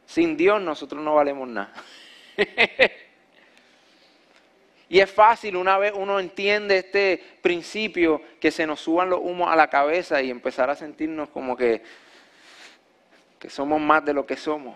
[0.05, 1.73] Sin Dios nosotros no valemos nada.
[4.89, 9.51] y es fácil, una vez uno entiende este principio, que se nos suban los humos
[9.51, 11.83] a la cabeza y empezar a sentirnos como que,
[13.47, 14.75] somos más de lo que somos.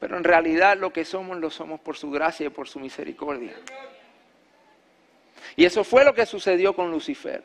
[0.00, 3.54] Pero en realidad lo que somos lo somos por su gracia y por su misericordia.
[5.58, 7.42] Y eso fue lo que sucedió con Lucifer.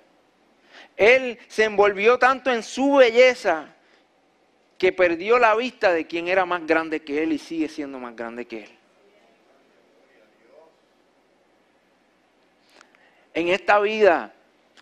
[0.96, 3.74] Él se envolvió tanto en su belleza
[4.78, 8.16] que perdió la vista de quien era más grande que él y sigue siendo más
[8.16, 8.70] grande que él.
[13.34, 14.32] En esta vida,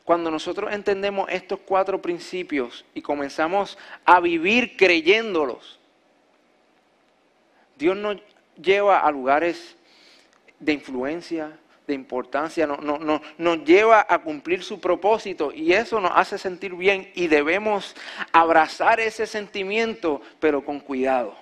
[0.04, 5.80] cuando nosotros entendemos estos cuatro principios y comenzamos a vivir creyéndolos,
[7.78, 8.18] Dios nos
[8.62, 9.78] lleva a lugares
[10.60, 11.58] de influencia,
[11.92, 16.74] de importancia, no, no, nos lleva a cumplir su propósito y eso nos hace sentir
[16.74, 17.96] bien y debemos
[18.32, 21.36] abrazar ese sentimiento, pero con cuidado.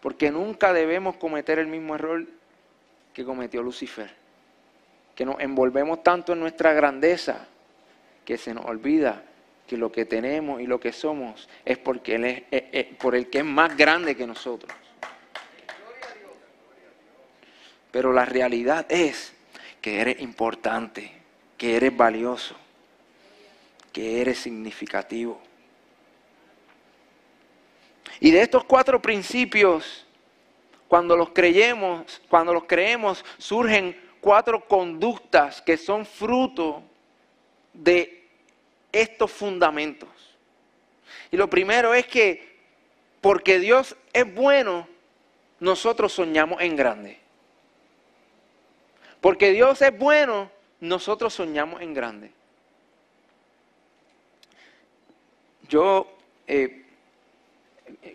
[0.00, 2.26] Porque nunca debemos cometer el mismo error
[3.12, 4.14] que cometió Lucifer,
[5.16, 7.48] que nos envolvemos tanto en nuestra grandeza
[8.24, 9.24] que se nos olvida
[9.66, 13.16] que lo que tenemos y lo que somos es porque él es, eh, eh, por
[13.16, 14.72] el que es más grande que nosotros.
[17.90, 19.32] Pero la realidad es
[19.80, 21.12] que eres importante,
[21.56, 22.56] que eres valioso,
[23.92, 25.40] que eres significativo.
[28.20, 30.06] Y de estos cuatro principios,
[30.88, 36.82] cuando los creemos, cuando los creemos, surgen cuatro conductas que son fruto
[37.72, 38.28] de
[38.92, 40.08] estos fundamentos.
[41.30, 42.56] Y lo primero es que
[43.20, 44.88] porque Dios es bueno,
[45.60, 47.25] nosotros soñamos en grande.
[49.20, 50.50] Porque Dios es bueno,
[50.80, 52.30] nosotros soñamos en grande.
[55.68, 56.06] Yo,
[56.46, 56.84] eh,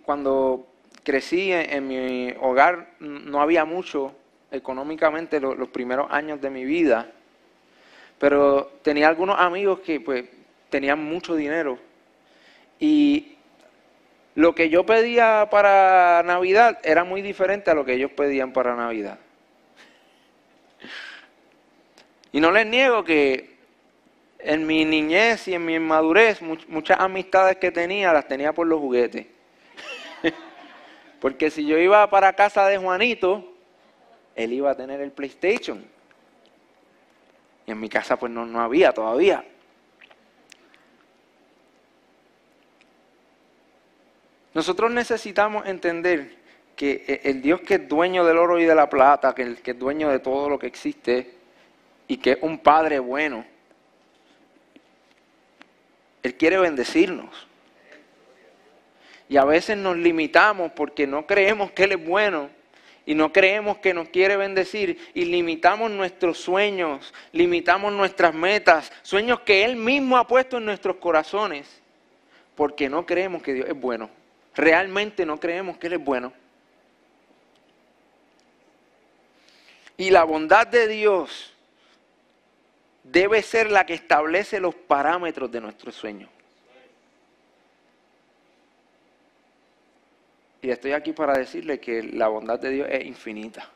[0.06, 0.68] cuando
[1.04, 4.14] crecí en, mi hogar, no había mucho
[4.52, 7.12] económicamente los primeros años de mi vida,
[8.20, 10.26] pero tenía algunos amigos que pues
[10.70, 11.80] tenían mucho dinero
[12.80, 13.38] y
[14.36, 18.76] lo que yo pedía para Navidad era muy diferente a lo que ellos pedían para
[18.76, 19.20] Navidad.
[22.32, 23.58] Y no les niego que
[24.40, 28.80] en mi niñez y en mi inmadurez muchas amistades que tenía las tenía por los
[28.80, 29.28] juguetes.
[31.20, 33.54] Porque si yo iba para casa de Juanito,
[34.36, 35.86] él iba a tener el PlayStation.
[37.66, 39.46] Y en mi casa pues no, no había todavía.
[44.54, 46.36] Nosotros necesitamos entender
[46.76, 49.80] que e, el Dios que es dueño del oro y de la plata, que, es
[49.80, 51.41] dueño de todo lo que existe,
[52.12, 53.46] y que es un Padre bueno,
[56.22, 57.48] Él quiere bendecirnos.
[59.30, 62.50] Y a veces nos limitamos porque no creemos que Él es bueno
[63.06, 69.40] y no creemos que nos quiere bendecir y limitamos nuestros sueños, limitamos nuestras metas, sueños
[69.46, 71.82] que Él mismo ha puesto en nuestros corazones
[72.56, 74.10] porque no creemos que Dios es bueno.
[74.54, 76.34] Realmente no creemos que Él es bueno.
[79.96, 81.51] Y la bondad de Dios
[83.04, 86.30] debe ser la que establece los parámetros de nuestro sueño.
[90.62, 93.68] Y estoy aquí para decirle que la bondad de Dios es infinita.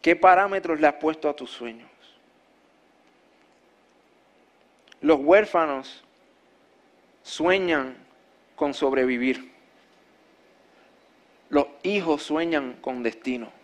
[0.00, 1.90] ¿Qué parámetros le has puesto a tus sueños?
[5.00, 6.02] Los huérfanos
[7.22, 7.96] sueñan
[8.54, 9.52] con sobrevivir.
[11.50, 13.55] Los hijos sueñan con destino.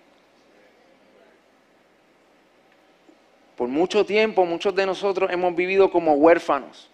[3.63, 6.91] Por mucho tiempo muchos de nosotros hemos vivido como huérfanos,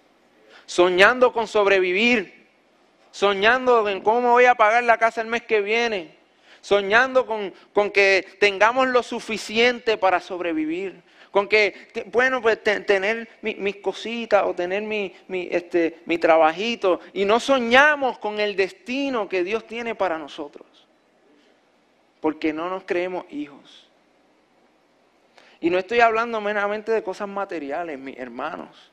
[0.66, 2.46] soñando con sobrevivir,
[3.10, 6.14] soñando en cómo voy a pagar la casa el mes que viene,
[6.60, 11.00] soñando con, con que tengamos lo suficiente para sobrevivir,
[11.30, 17.24] con que, bueno, pues tener mis cositas o tener mi, mi, este, mi trabajito y
[17.24, 20.66] no soñamos con el destino que Dios tiene para nosotros,
[22.20, 23.87] porque no nos creemos hijos.
[25.60, 28.90] Y no estoy hablando meramente de cosas materiales, mis hermanos.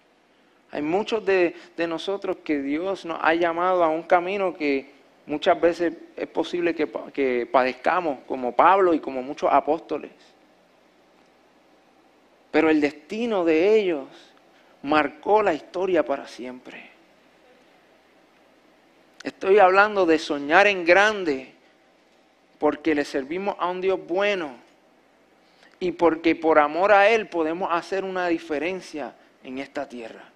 [0.71, 1.55] Hay muchos de,
[1.87, 4.91] nosotros que Dios nos ha llamado a un camino que
[5.25, 10.11] muchas veces es posible que, que padezcamos, como Pablo y como muchos apóstoles.
[12.51, 14.07] Pero el destino de ellos
[14.81, 16.89] marcó la historia para siempre.
[19.23, 21.53] Estoy hablando de soñar en grande
[22.59, 24.64] porque le servimos a un Dios bueno
[25.79, 30.31] y porque por amor a Él podemos hacer una diferencia en esta tierra.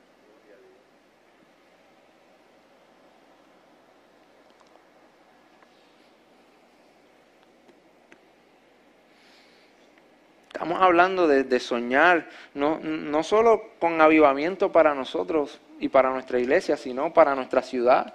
[10.60, 16.76] Estamos hablando de, soñar, no, no solo con avivamiento para nosotros y para nuestra iglesia,
[16.76, 18.14] sino para nuestra ciudad,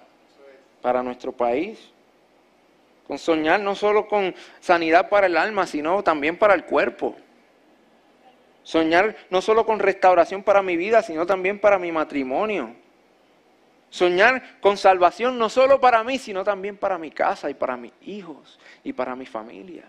[0.83, 1.94] para nuestro país.
[3.07, 7.17] Con soñar no solo con sanidad para el alma, sino también para el cuerpo.
[8.63, 12.75] Soñar no solo con restauración para mi vida, sino también para mi matrimonio.
[13.91, 17.93] Soñar con salvación no solo para mí, sino también para mi casa y para mis
[18.03, 19.85] hijos y para mi familia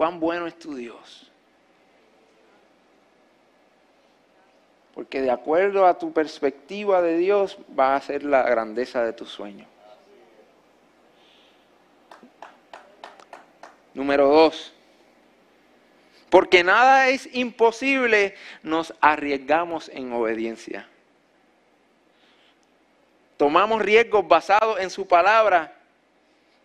[0.00, 1.30] cuán bueno es tu Dios.
[4.94, 9.26] Porque de acuerdo a tu perspectiva de Dios va a ser la grandeza de tu
[9.26, 9.66] sueño.
[13.94, 14.72] Número dos.
[16.28, 20.88] Porque nada es imposible, nos arriesgamos en obediencia.
[23.36, 25.74] Tomamos riesgos basados en su palabra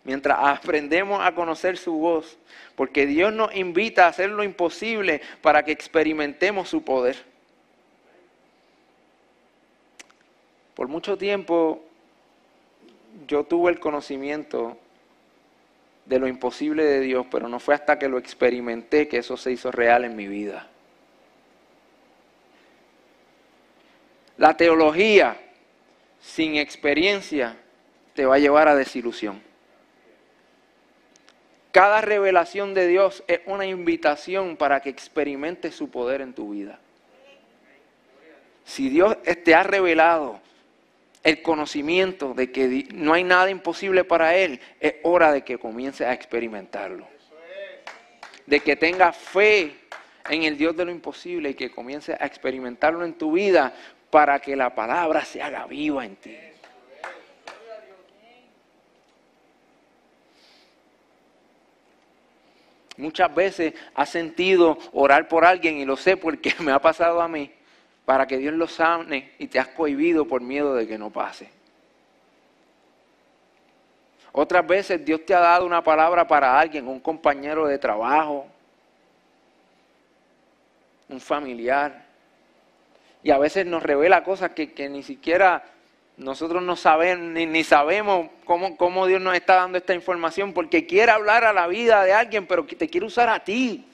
[0.03, 2.37] mientras aprendemos a conocer su voz,
[2.75, 7.17] porque Dios nos invita a hacer lo imposible para que experimentemos su poder.
[10.75, 11.83] Por mucho tiempo
[13.27, 14.77] yo tuve el conocimiento
[16.05, 19.51] de lo imposible de Dios, pero no fue hasta que lo experimenté que eso se
[19.51, 20.67] hizo real en mi vida.
[24.37, 25.37] La teología
[26.19, 27.57] sin experiencia
[28.13, 29.41] te va a llevar a desilusión.
[31.71, 36.79] Cada revelación de Dios es una invitación para que experimentes su poder en tu vida.
[38.63, 40.39] Si Dios te ha revelado
[41.25, 46.05] el conocimiento de que no hay nada imposible para Él, es hora de que comiences
[46.05, 47.07] a experimentarlo.
[48.45, 49.75] De que tengas fe
[50.29, 53.73] en el Dios de lo imposible y que comiences a experimentarlo en tu vida
[54.11, 56.37] para que la palabra se haga viva en ti.
[62.97, 67.27] Muchas veces has sentido orar por alguien y lo sé porque me ha pasado a
[67.27, 67.51] mí,
[68.05, 71.49] para que Dios lo sane y te has cohibido por miedo de que no pase.
[74.31, 78.45] Otras veces Dios te ha dado una palabra para alguien, un compañero de trabajo,
[81.09, 82.05] un familiar.
[83.23, 85.63] Y a veces nos revela cosas que, que ni siquiera
[86.17, 91.11] nosotros no sabemos, ni, sabemos cómo, cómo, Dios nos está dando esta información, porque quiere
[91.11, 93.85] hablar a la vida de alguien, pero te quiere usar a ti.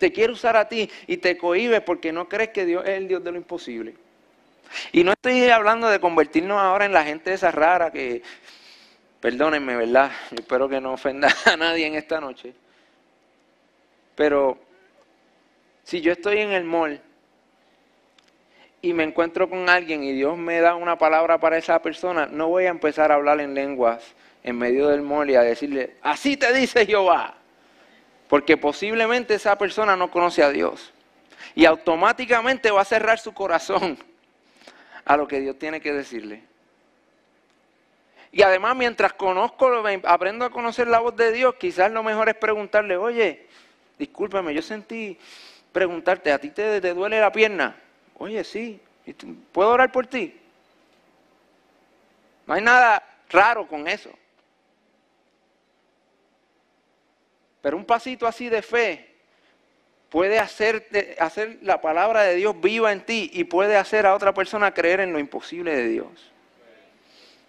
[0.00, 3.06] Te quiere usar a ti y te cohibes porque no crees que Dios es el
[3.06, 3.94] Dios de lo imposible.
[4.92, 8.22] Y no estoy hablando de convertirnos ahora en la gente esa rara que,
[9.20, 10.10] perdónenme, ¿verdad?
[10.34, 12.54] espero que no ofenda a nadie en esta noche.
[14.14, 14.56] Pero
[15.82, 16.98] si yo estoy en el mall
[18.80, 22.48] y me encuentro con alguien y Dios me da una palabra para esa persona, no
[22.48, 26.38] voy a empezar a hablar en lenguas en medio del mall y a decirle, así
[26.38, 27.39] te dice Jehová.
[28.30, 30.92] Porque posiblemente esa persona no conoce a Dios.
[31.54, 33.98] Y automáticamente va a cerrar su corazón
[35.04, 36.44] a lo que Dios tiene que decirle.
[38.30, 39.68] Y además, mientras conozco,
[40.04, 43.48] aprendo a conocer la voz de Dios, quizás lo mejor es preguntarle, oye,
[43.98, 45.18] discúlpame, yo sentí
[45.72, 47.74] preguntarte, ¿a ti te, te duele la pierna?
[48.16, 48.80] Oye, sí,
[49.50, 50.40] ¿puedo orar por ti?
[52.46, 54.10] No hay nada raro con eso.
[57.60, 59.10] Pero un pasito así de fe
[60.08, 60.88] puede hacer,
[61.62, 65.12] la palabra de Dios viva en ti y puede hacer a otra persona creer en
[65.12, 66.32] lo imposible de Dios.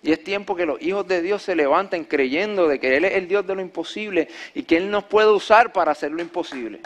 [0.03, 3.13] Y es tiempo que los hijos de Dios se levanten creyendo de que Él es
[3.13, 6.81] el Dios de lo imposible y que Él nos puede usar para hacer lo imposible.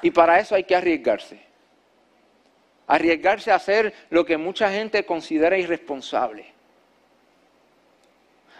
[0.00, 1.40] Y para eso hay que arriesgarse.
[2.86, 6.53] Arriesgarse a hacer lo que mucha gente considera irresponsable.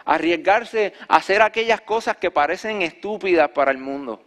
[0.04, 4.22] Arriesgarse a hacer aquellas cosas que parecen estúpidas para el mundo.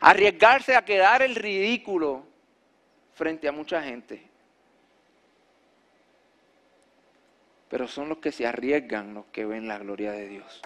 [0.00, 2.24] arriesgarse a quedar el ridículo
[3.14, 4.22] frente a mucha gente.
[7.68, 10.62] Pero son los que se arriesgan los que ven la gloria de Dios.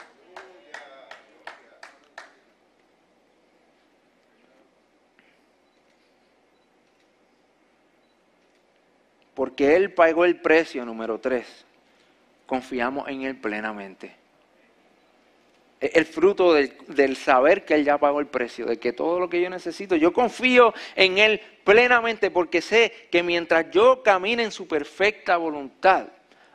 [9.34, 11.64] Porque Él pagó el precio, número tres.
[12.50, 14.10] Confiamos en Él plenamente.
[15.78, 19.30] El fruto del, del, saber que Él ya pagó el precio, de que todo lo
[19.30, 24.50] que yo necesito, yo confío en Él plenamente porque sé que mientras yo camine en
[24.50, 26.08] su perfecta voluntad,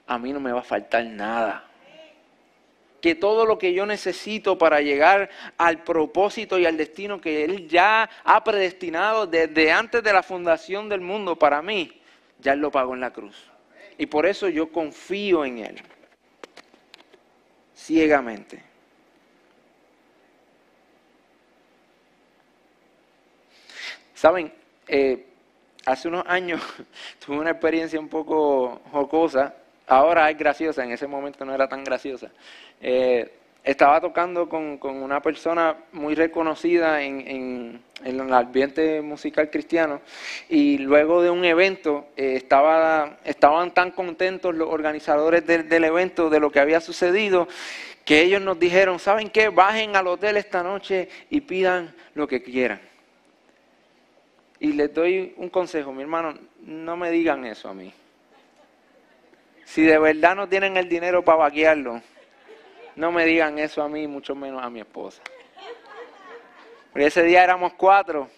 [0.05, 1.63] a mí no me va a faltar nada.
[2.99, 7.69] Que todo lo que yo necesito para llegar al propósito y al destino que Él
[7.69, 12.01] ya ha predestinado desde antes de la fundación del mundo para mí,
[12.39, 13.54] ya Él lo pagó en la cruz.
[13.97, 15.81] Y por eso yo confío en Él,
[17.75, 18.61] ciegamente.
[24.13, 24.51] Saben,
[24.87, 25.25] eh,
[25.85, 26.61] hace unos años
[27.25, 29.55] tuve una experiencia un poco jocosa
[29.87, 32.31] ahora es graciosa, en ese momento no era tan graciosa.
[32.81, 33.31] Eh,
[33.65, 40.01] estaba tocando con, una persona muy reconocida en, el ambiente musical cristiano
[40.47, 46.39] y luego de un evento eh, estaba, estaban tan contentos los organizadores del, evento de
[46.39, 47.47] lo que había sucedido
[48.03, 49.49] que ellos nos dijeron, ¿saben qué?
[49.49, 52.79] Bajen al hotel esta noche y pidan lo que quieran.
[54.59, 57.91] Y les doy un consejo, mi hermano, no me digan eso a mí.
[59.63, 62.03] Si de verdad no tienen el dinero para vaquearlo,
[62.95, 65.21] no me digan eso a mí, mucho menos a mi esposa.
[66.91, 68.29] Porque ese día éramos cuatro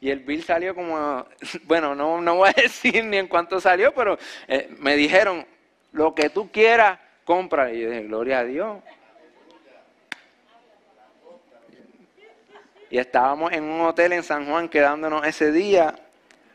[0.00, 1.26] y el bill salió como,
[1.64, 5.46] bueno, no, no voy a decir ni en cuánto salió, pero eh, me dijeron,
[5.92, 7.72] lo que tú quieras, compra.
[7.72, 8.82] Y yo dije, gloria a Dios.
[12.90, 15.94] Y estábamos en un hotel en San Juan quedándonos ese día.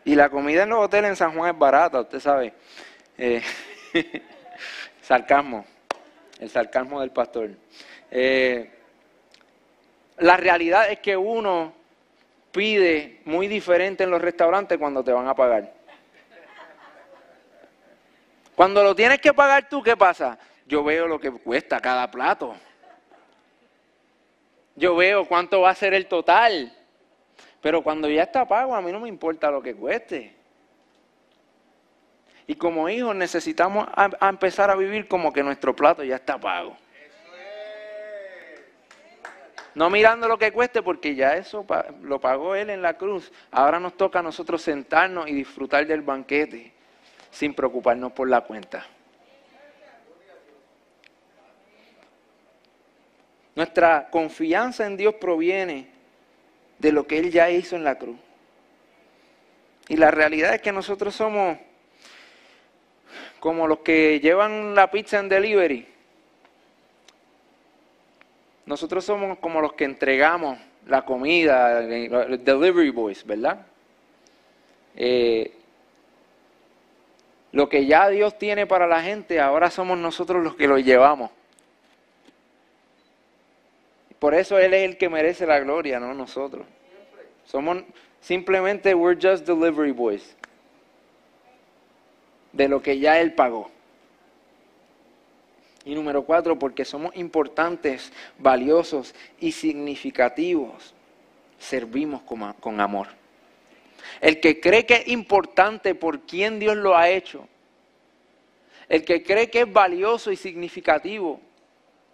[0.06, 2.54] Y la comida en los hoteles en San Juan es barata, usted sabe.
[3.18, 3.42] Eh,
[5.02, 5.66] sarcasmo,
[6.40, 7.52] el sarcasmo del pastor.
[8.10, 8.72] Eh,
[10.18, 11.74] la realidad es que uno
[12.52, 15.74] pide muy diferente en los restaurantes cuando te van a pagar.
[18.56, 20.38] Cuando lo tienes que pagar tú, ¿qué pasa?
[20.66, 22.56] Yo veo lo que cuesta cada plato.
[24.76, 26.76] Yo veo cuánto va a ser el total.
[27.62, 30.39] Pero cuando ya está pago, a mí no me importa lo que cueste.
[32.50, 33.88] Y como hijos necesitamos
[34.20, 36.76] empezar a vivir como que nuestro plato ya está pago.
[39.76, 41.64] No mirando lo que cueste porque ya eso
[42.02, 43.32] lo pagó Él en la cruz.
[43.52, 46.74] Ahora nos toca a nosotros sentarnos y disfrutar del banquete
[47.30, 48.84] sin preocuparnos por la cuenta.
[53.54, 55.88] Nuestra confianza en Dios proviene
[56.80, 58.18] de lo que Él ya hizo en la cruz.
[59.88, 61.60] Y la realidad es que nosotros somos
[63.40, 65.88] como los que llevan la pizza en delivery.
[68.66, 73.66] Nosotros somos como los que entregamos la comida, delivery boys, ¿verdad?
[74.96, 75.52] Eh,
[77.52, 81.32] lo que ya Dios tiene para la gente, ahora somos nosotros los que lo llevamos.
[84.20, 86.66] Por eso Él es el que merece la gloria, no nosotros.
[87.46, 87.84] Somos
[88.22, 90.36] simplemente, we're just delivery boys
[92.52, 93.70] de lo que ya Él pagó.
[95.86, 100.94] Y número cuatro, porque somos importantes, valiosos y significativos,
[101.58, 103.08] servimos con, con amor.
[104.22, 107.48] El que cree que es importante por quien Dios lo ha hecho,
[108.88, 111.40] el que cree que es valioso y significativo,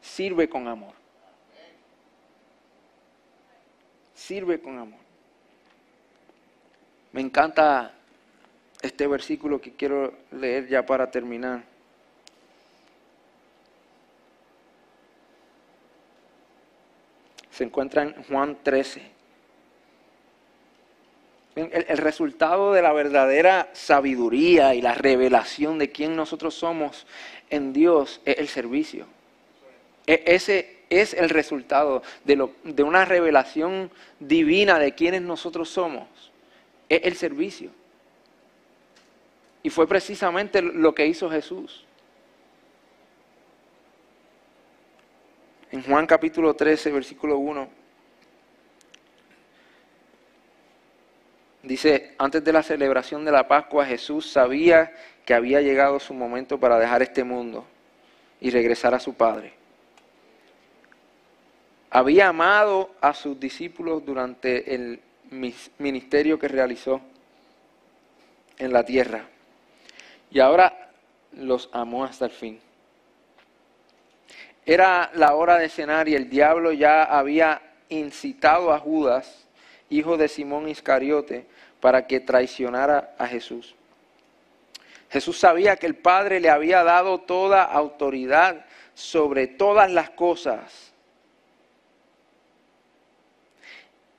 [0.01, 0.93] sirve con amor.
[4.13, 4.99] Sirve con amor.
[7.11, 7.93] Me encanta
[8.85, 11.63] este versículo que quiero leer ya para terminar.
[17.51, 19.15] Se encuentra en Juan 13.
[21.55, 27.07] El, resultado de la verdadera sabiduría y la revelación de quién nosotros somos
[27.49, 29.05] en Dios es el servicio.
[30.05, 36.09] E, ese es el resultado de, lo, de una revelación divina de quiénes nosotros somos.
[36.89, 37.71] Es el servicio.
[39.65, 41.83] Y fue precisamente lo que hizo Jesús.
[45.71, 47.67] En Juan capítulo 13, versículo 1,
[51.63, 54.93] dice, antes de la celebración de la Pascua, Jesús sabía
[55.25, 57.65] que había llegado su momento para dejar este mundo
[58.39, 59.55] y regresar a su Padre.
[61.89, 65.01] había amado a sus discípulos durante el
[65.79, 67.01] ministerio que realizó
[68.59, 69.29] en la tierra.
[70.35, 70.89] Y ahora
[71.31, 72.59] los amó hasta el fin.
[74.65, 79.47] Era la hora de cenar y el diablo ya había incitado a Judas,
[79.89, 81.45] hijo de Simón Iscariote,
[81.79, 83.75] para que traicionara a Jesús.
[85.09, 90.91] Jesús sabía que el Padre le había dado toda autoridad sobre todas las cosas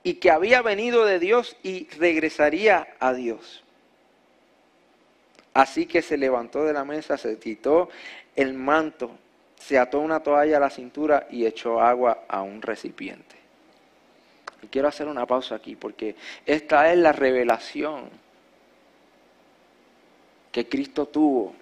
[0.01, 3.63] y que había venido de Dios y regresaría a Dios.
[5.57, 7.89] Así que se levantó de la mesa, se quitó
[8.35, 9.09] el manto,
[9.55, 13.35] se ató una toalla a la cintura y echó agua a un recipiente.
[14.61, 18.07] Y quiero hacer una pausa aquí porque esta es la revelación
[20.51, 21.55] que Cristo tuvo,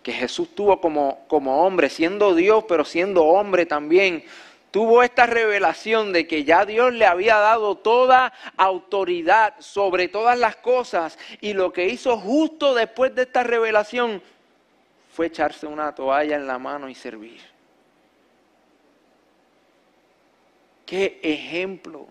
[0.00, 4.22] que Jesús tuvo como, como hombre, siendo Dios, pero siendo hombre también.
[4.70, 10.56] Tuvo esta revelación de que ya Dios le había dado toda autoridad sobre todas las
[10.56, 14.22] cosas y lo que hizo justo después de esta revelación
[15.12, 17.40] fue echarse una toalla en la mano y servir.
[20.86, 22.06] Qué ejemplo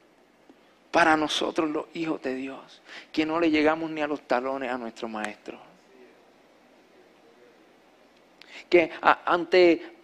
[0.91, 2.81] para nosotros los hijos de Dios,
[3.11, 5.59] que no le llegamos ni a los talones a nuestro maestro.
[8.69, 9.98] Que ante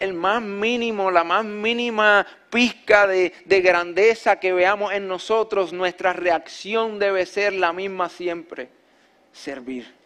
[0.00, 6.12] el más mínimo, la más mínima pizca de, de, grandeza que veamos en nosotros, nuestra
[6.12, 8.68] reacción debe ser la misma siempre,
[9.32, 10.00] servir.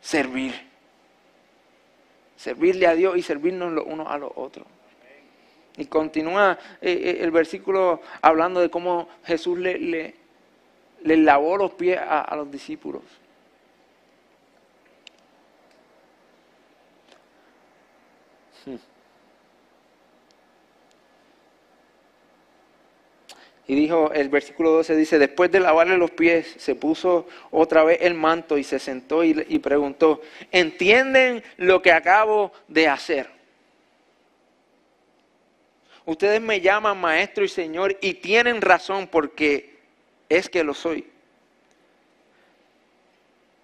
[0.00, 0.54] Servir.
[2.36, 4.66] Servirle a Dios y servirnos los unos a los otros.
[5.76, 11.98] Y continúa eh, eh, el versículo hablando de cómo Jesús le, le, lavó los pies
[12.00, 13.02] a, los discípulos.
[23.68, 27.98] Y dijo, el versículo 12 dice, después de lavarle los pies, se puso otra vez
[28.00, 30.20] el manto y se sentó y, preguntó,
[30.52, 33.28] ¿entienden lo que acabo de hacer?
[36.04, 39.80] Ustedes me llaman maestro y señor y tienen razón porque
[40.28, 41.10] es que lo soy.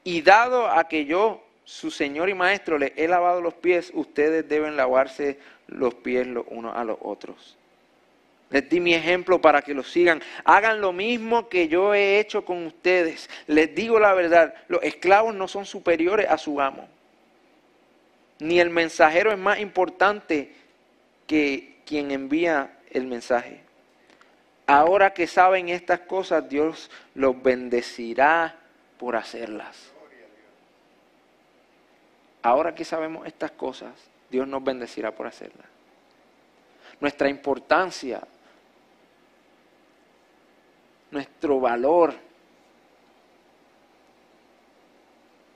[0.02, 4.48] Y dado a que yo, su señor y maestro, le he lavado los pies, ustedes
[4.48, 5.38] deben lavarse
[5.68, 7.56] los pies los unos a los otros.
[8.52, 10.22] Les di mi ejemplo para que lo sigan.
[10.44, 13.28] Hagan lo mismo que yo he hecho con ustedes.
[13.46, 16.86] Les digo la verdad, los esclavos no son superiores a su amo.
[18.38, 20.52] Ni el mensajero es más importante
[21.26, 23.60] que quien envía el mensaje.
[24.66, 28.56] Ahora que saben estas cosas, Dios los bendecirá
[28.98, 29.90] por hacerlas.
[32.42, 33.92] Ahora que sabemos estas cosas,
[34.30, 35.66] Dios nos bendecirá por hacerlas.
[37.00, 38.20] Nuestra importancia,
[41.12, 42.14] nuestro valor,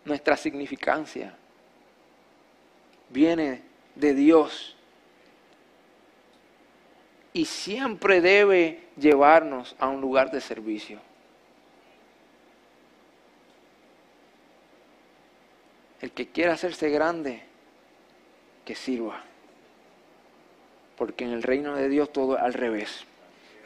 [0.05, 1.35] nuestra significancia
[3.09, 3.63] viene
[3.95, 4.77] de Dios
[7.33, 11.01] y siempre debe llevarnos a un lugar de servicio.
[16.01, 17.43] El que quiera hacerse grande,
[18.65, 19.23] que sirva.
[20.97, 23.07] Porque en el reino de Dios todo es al revés.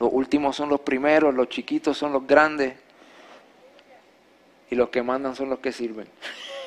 [0.01, 2.75] Los últimos son los primeros, los chiquitos son los grandes
[4.71, 6.09] y los que mandan son los que sirven.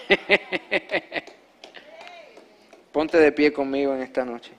[2.91, 4.51] Ponte de pie conmigo en esta noche.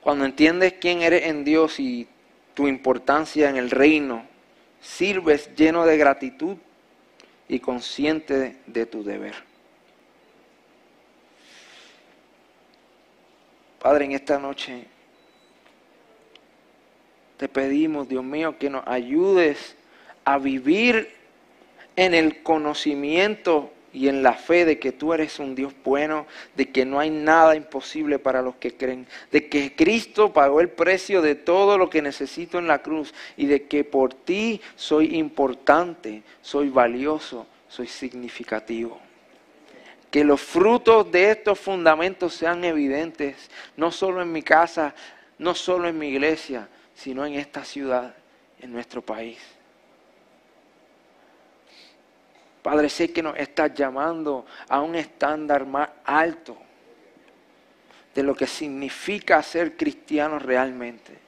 [0.00, 2.08] Cuando entiendes quién eres en Dios y
[2.54, 4.26] tu importancia en el reino,
[4.80, 6.56] sirves lleno de gratitud
[7.48, 9.53] y consciente de tu deber.
[13.84, 14.86] Padre, en esta noche
[17.36, 19.76] te pedimos, Dios mío, que nos ayudes
[20.24, 21.12] a vivir
[21.94, 26.26] en el conocimiento y en la fe de que tú eres un Dios bueno,
[26.56, 30.70] de que no hay nada imposible para los que creen, de que Cristo pagó el
[30.70, 35.14] precio de todo lo que necesito en la cruz y de que por ti soy
[35.16, 39.03] importante, soy valioso, soy significativo.
[40.14, 44.94] Que los frutos de estos fundamentos sean evidentes, no solo en mi casa,
[45.38, 48.14] no solo en mi iglesia, sino en esta ciudad,
[48.60, 49.40] en nuestro país.
[52.62, 56.56] Padre, sé que nos estás llamando a un estándar más alto
[58.14, 61.18] de lo que significa ser cristiano realmente.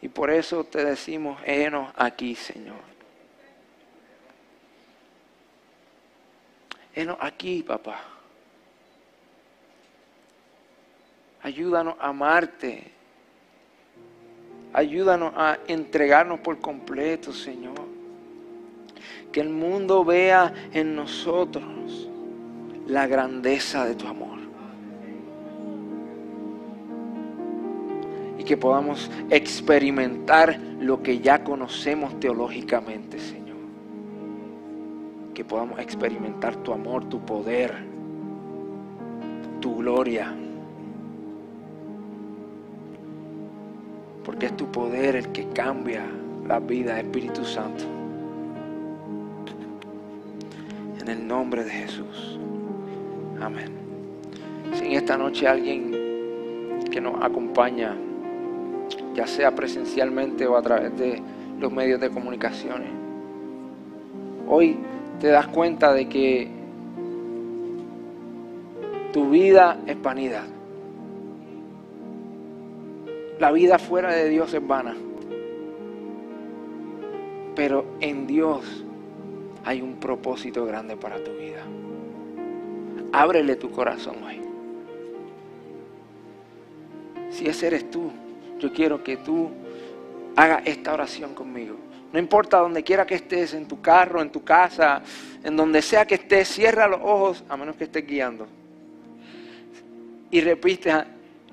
[0.00, 2.91] Y por eso te decimos, enos aquí, Señor.
[6.94, 8.00] Enos aquí, papá.
[11.42, 12.90] Ayúdanos a amarte.
[14.72, 17.74] Ayúdanos a entregarnos por completo, Señor.
[19.32, 22.08] Que el mundo vea en nosotros
[22.86, 24.38] la grandeza de tu amor.
[28.38, 33.41] Y que podamos experimentar lo que ya conocemos teológicamente, Señor.
[35.34, 37.74] Que podamos experimentar tu amor, tu poder,
[39.60, 40.34] tu gloria.
[44.24, 46.04] Porque es tu poder el que cambia
[46.46, 47.84] la vida, Espíritu Santo.
[51.00, 52.38] En el nombre de Jesús.
[53.40, 53.72] Amén.
[54.74, 57.96] Si en esta noche alguien que nos acompaña,
[59.14, 61.20] ya sea presencialmente o a través de
[61.58, 62.90] los medios de comunicaciones,
[64.46, 64.76] hoy
[65.22, 66.48] te das cuenta de que
[69.12, 70.46] tu vida es vanidad.
[73.38, 74.96] La vida fuera de Dios es vana.
[77.54, 78.84] Pero en Dios
[79.64, 81.62] hay un propósito grande para tu vida.
[83.12, 84.40] Ábrele tu corazón hoy.
[87.30, 88.10] Si ese eres tú,
[88.58, 89.50] yo quiero que tú
[90.34, 91.76] hagas esta oración conmigo.
[92.12, 95.02] No importa donde quiera que estés, en tu carro, en tu casa,
[95.42, 98.46] en donde sea que estés, cierra los ojos, a menos que estés guiando.
[100.30, 100.92] Y repite,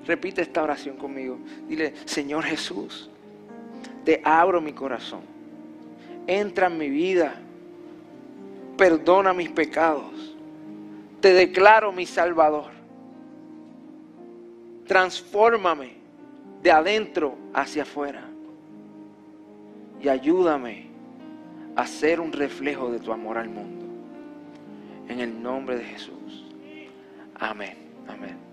[0.06, 1.38] repite esta oración conmigo.
[1.66, 3.10] Dile, Señor Jesús,
[4.04, 5.22] te abro mi corazón.
[6.26, 7.34] Entra en mi vida.
[8.76, 10.30] Perdona mis pecados
[11.20, 12.70] te declaro mi Salvador.
[14.86, 15.92] Transfórmame
[16.62, 18.28] de adentro hacia afuera.
[20.00, 20.86] Y ayúdame
[21.76, 23.86] a ser un reflejo de tu amor al mundo.
[25.08, 26.46] En el nombre de Jesús.
[27.34, 27.76] Amén.
[28.08, 28.49] Amén.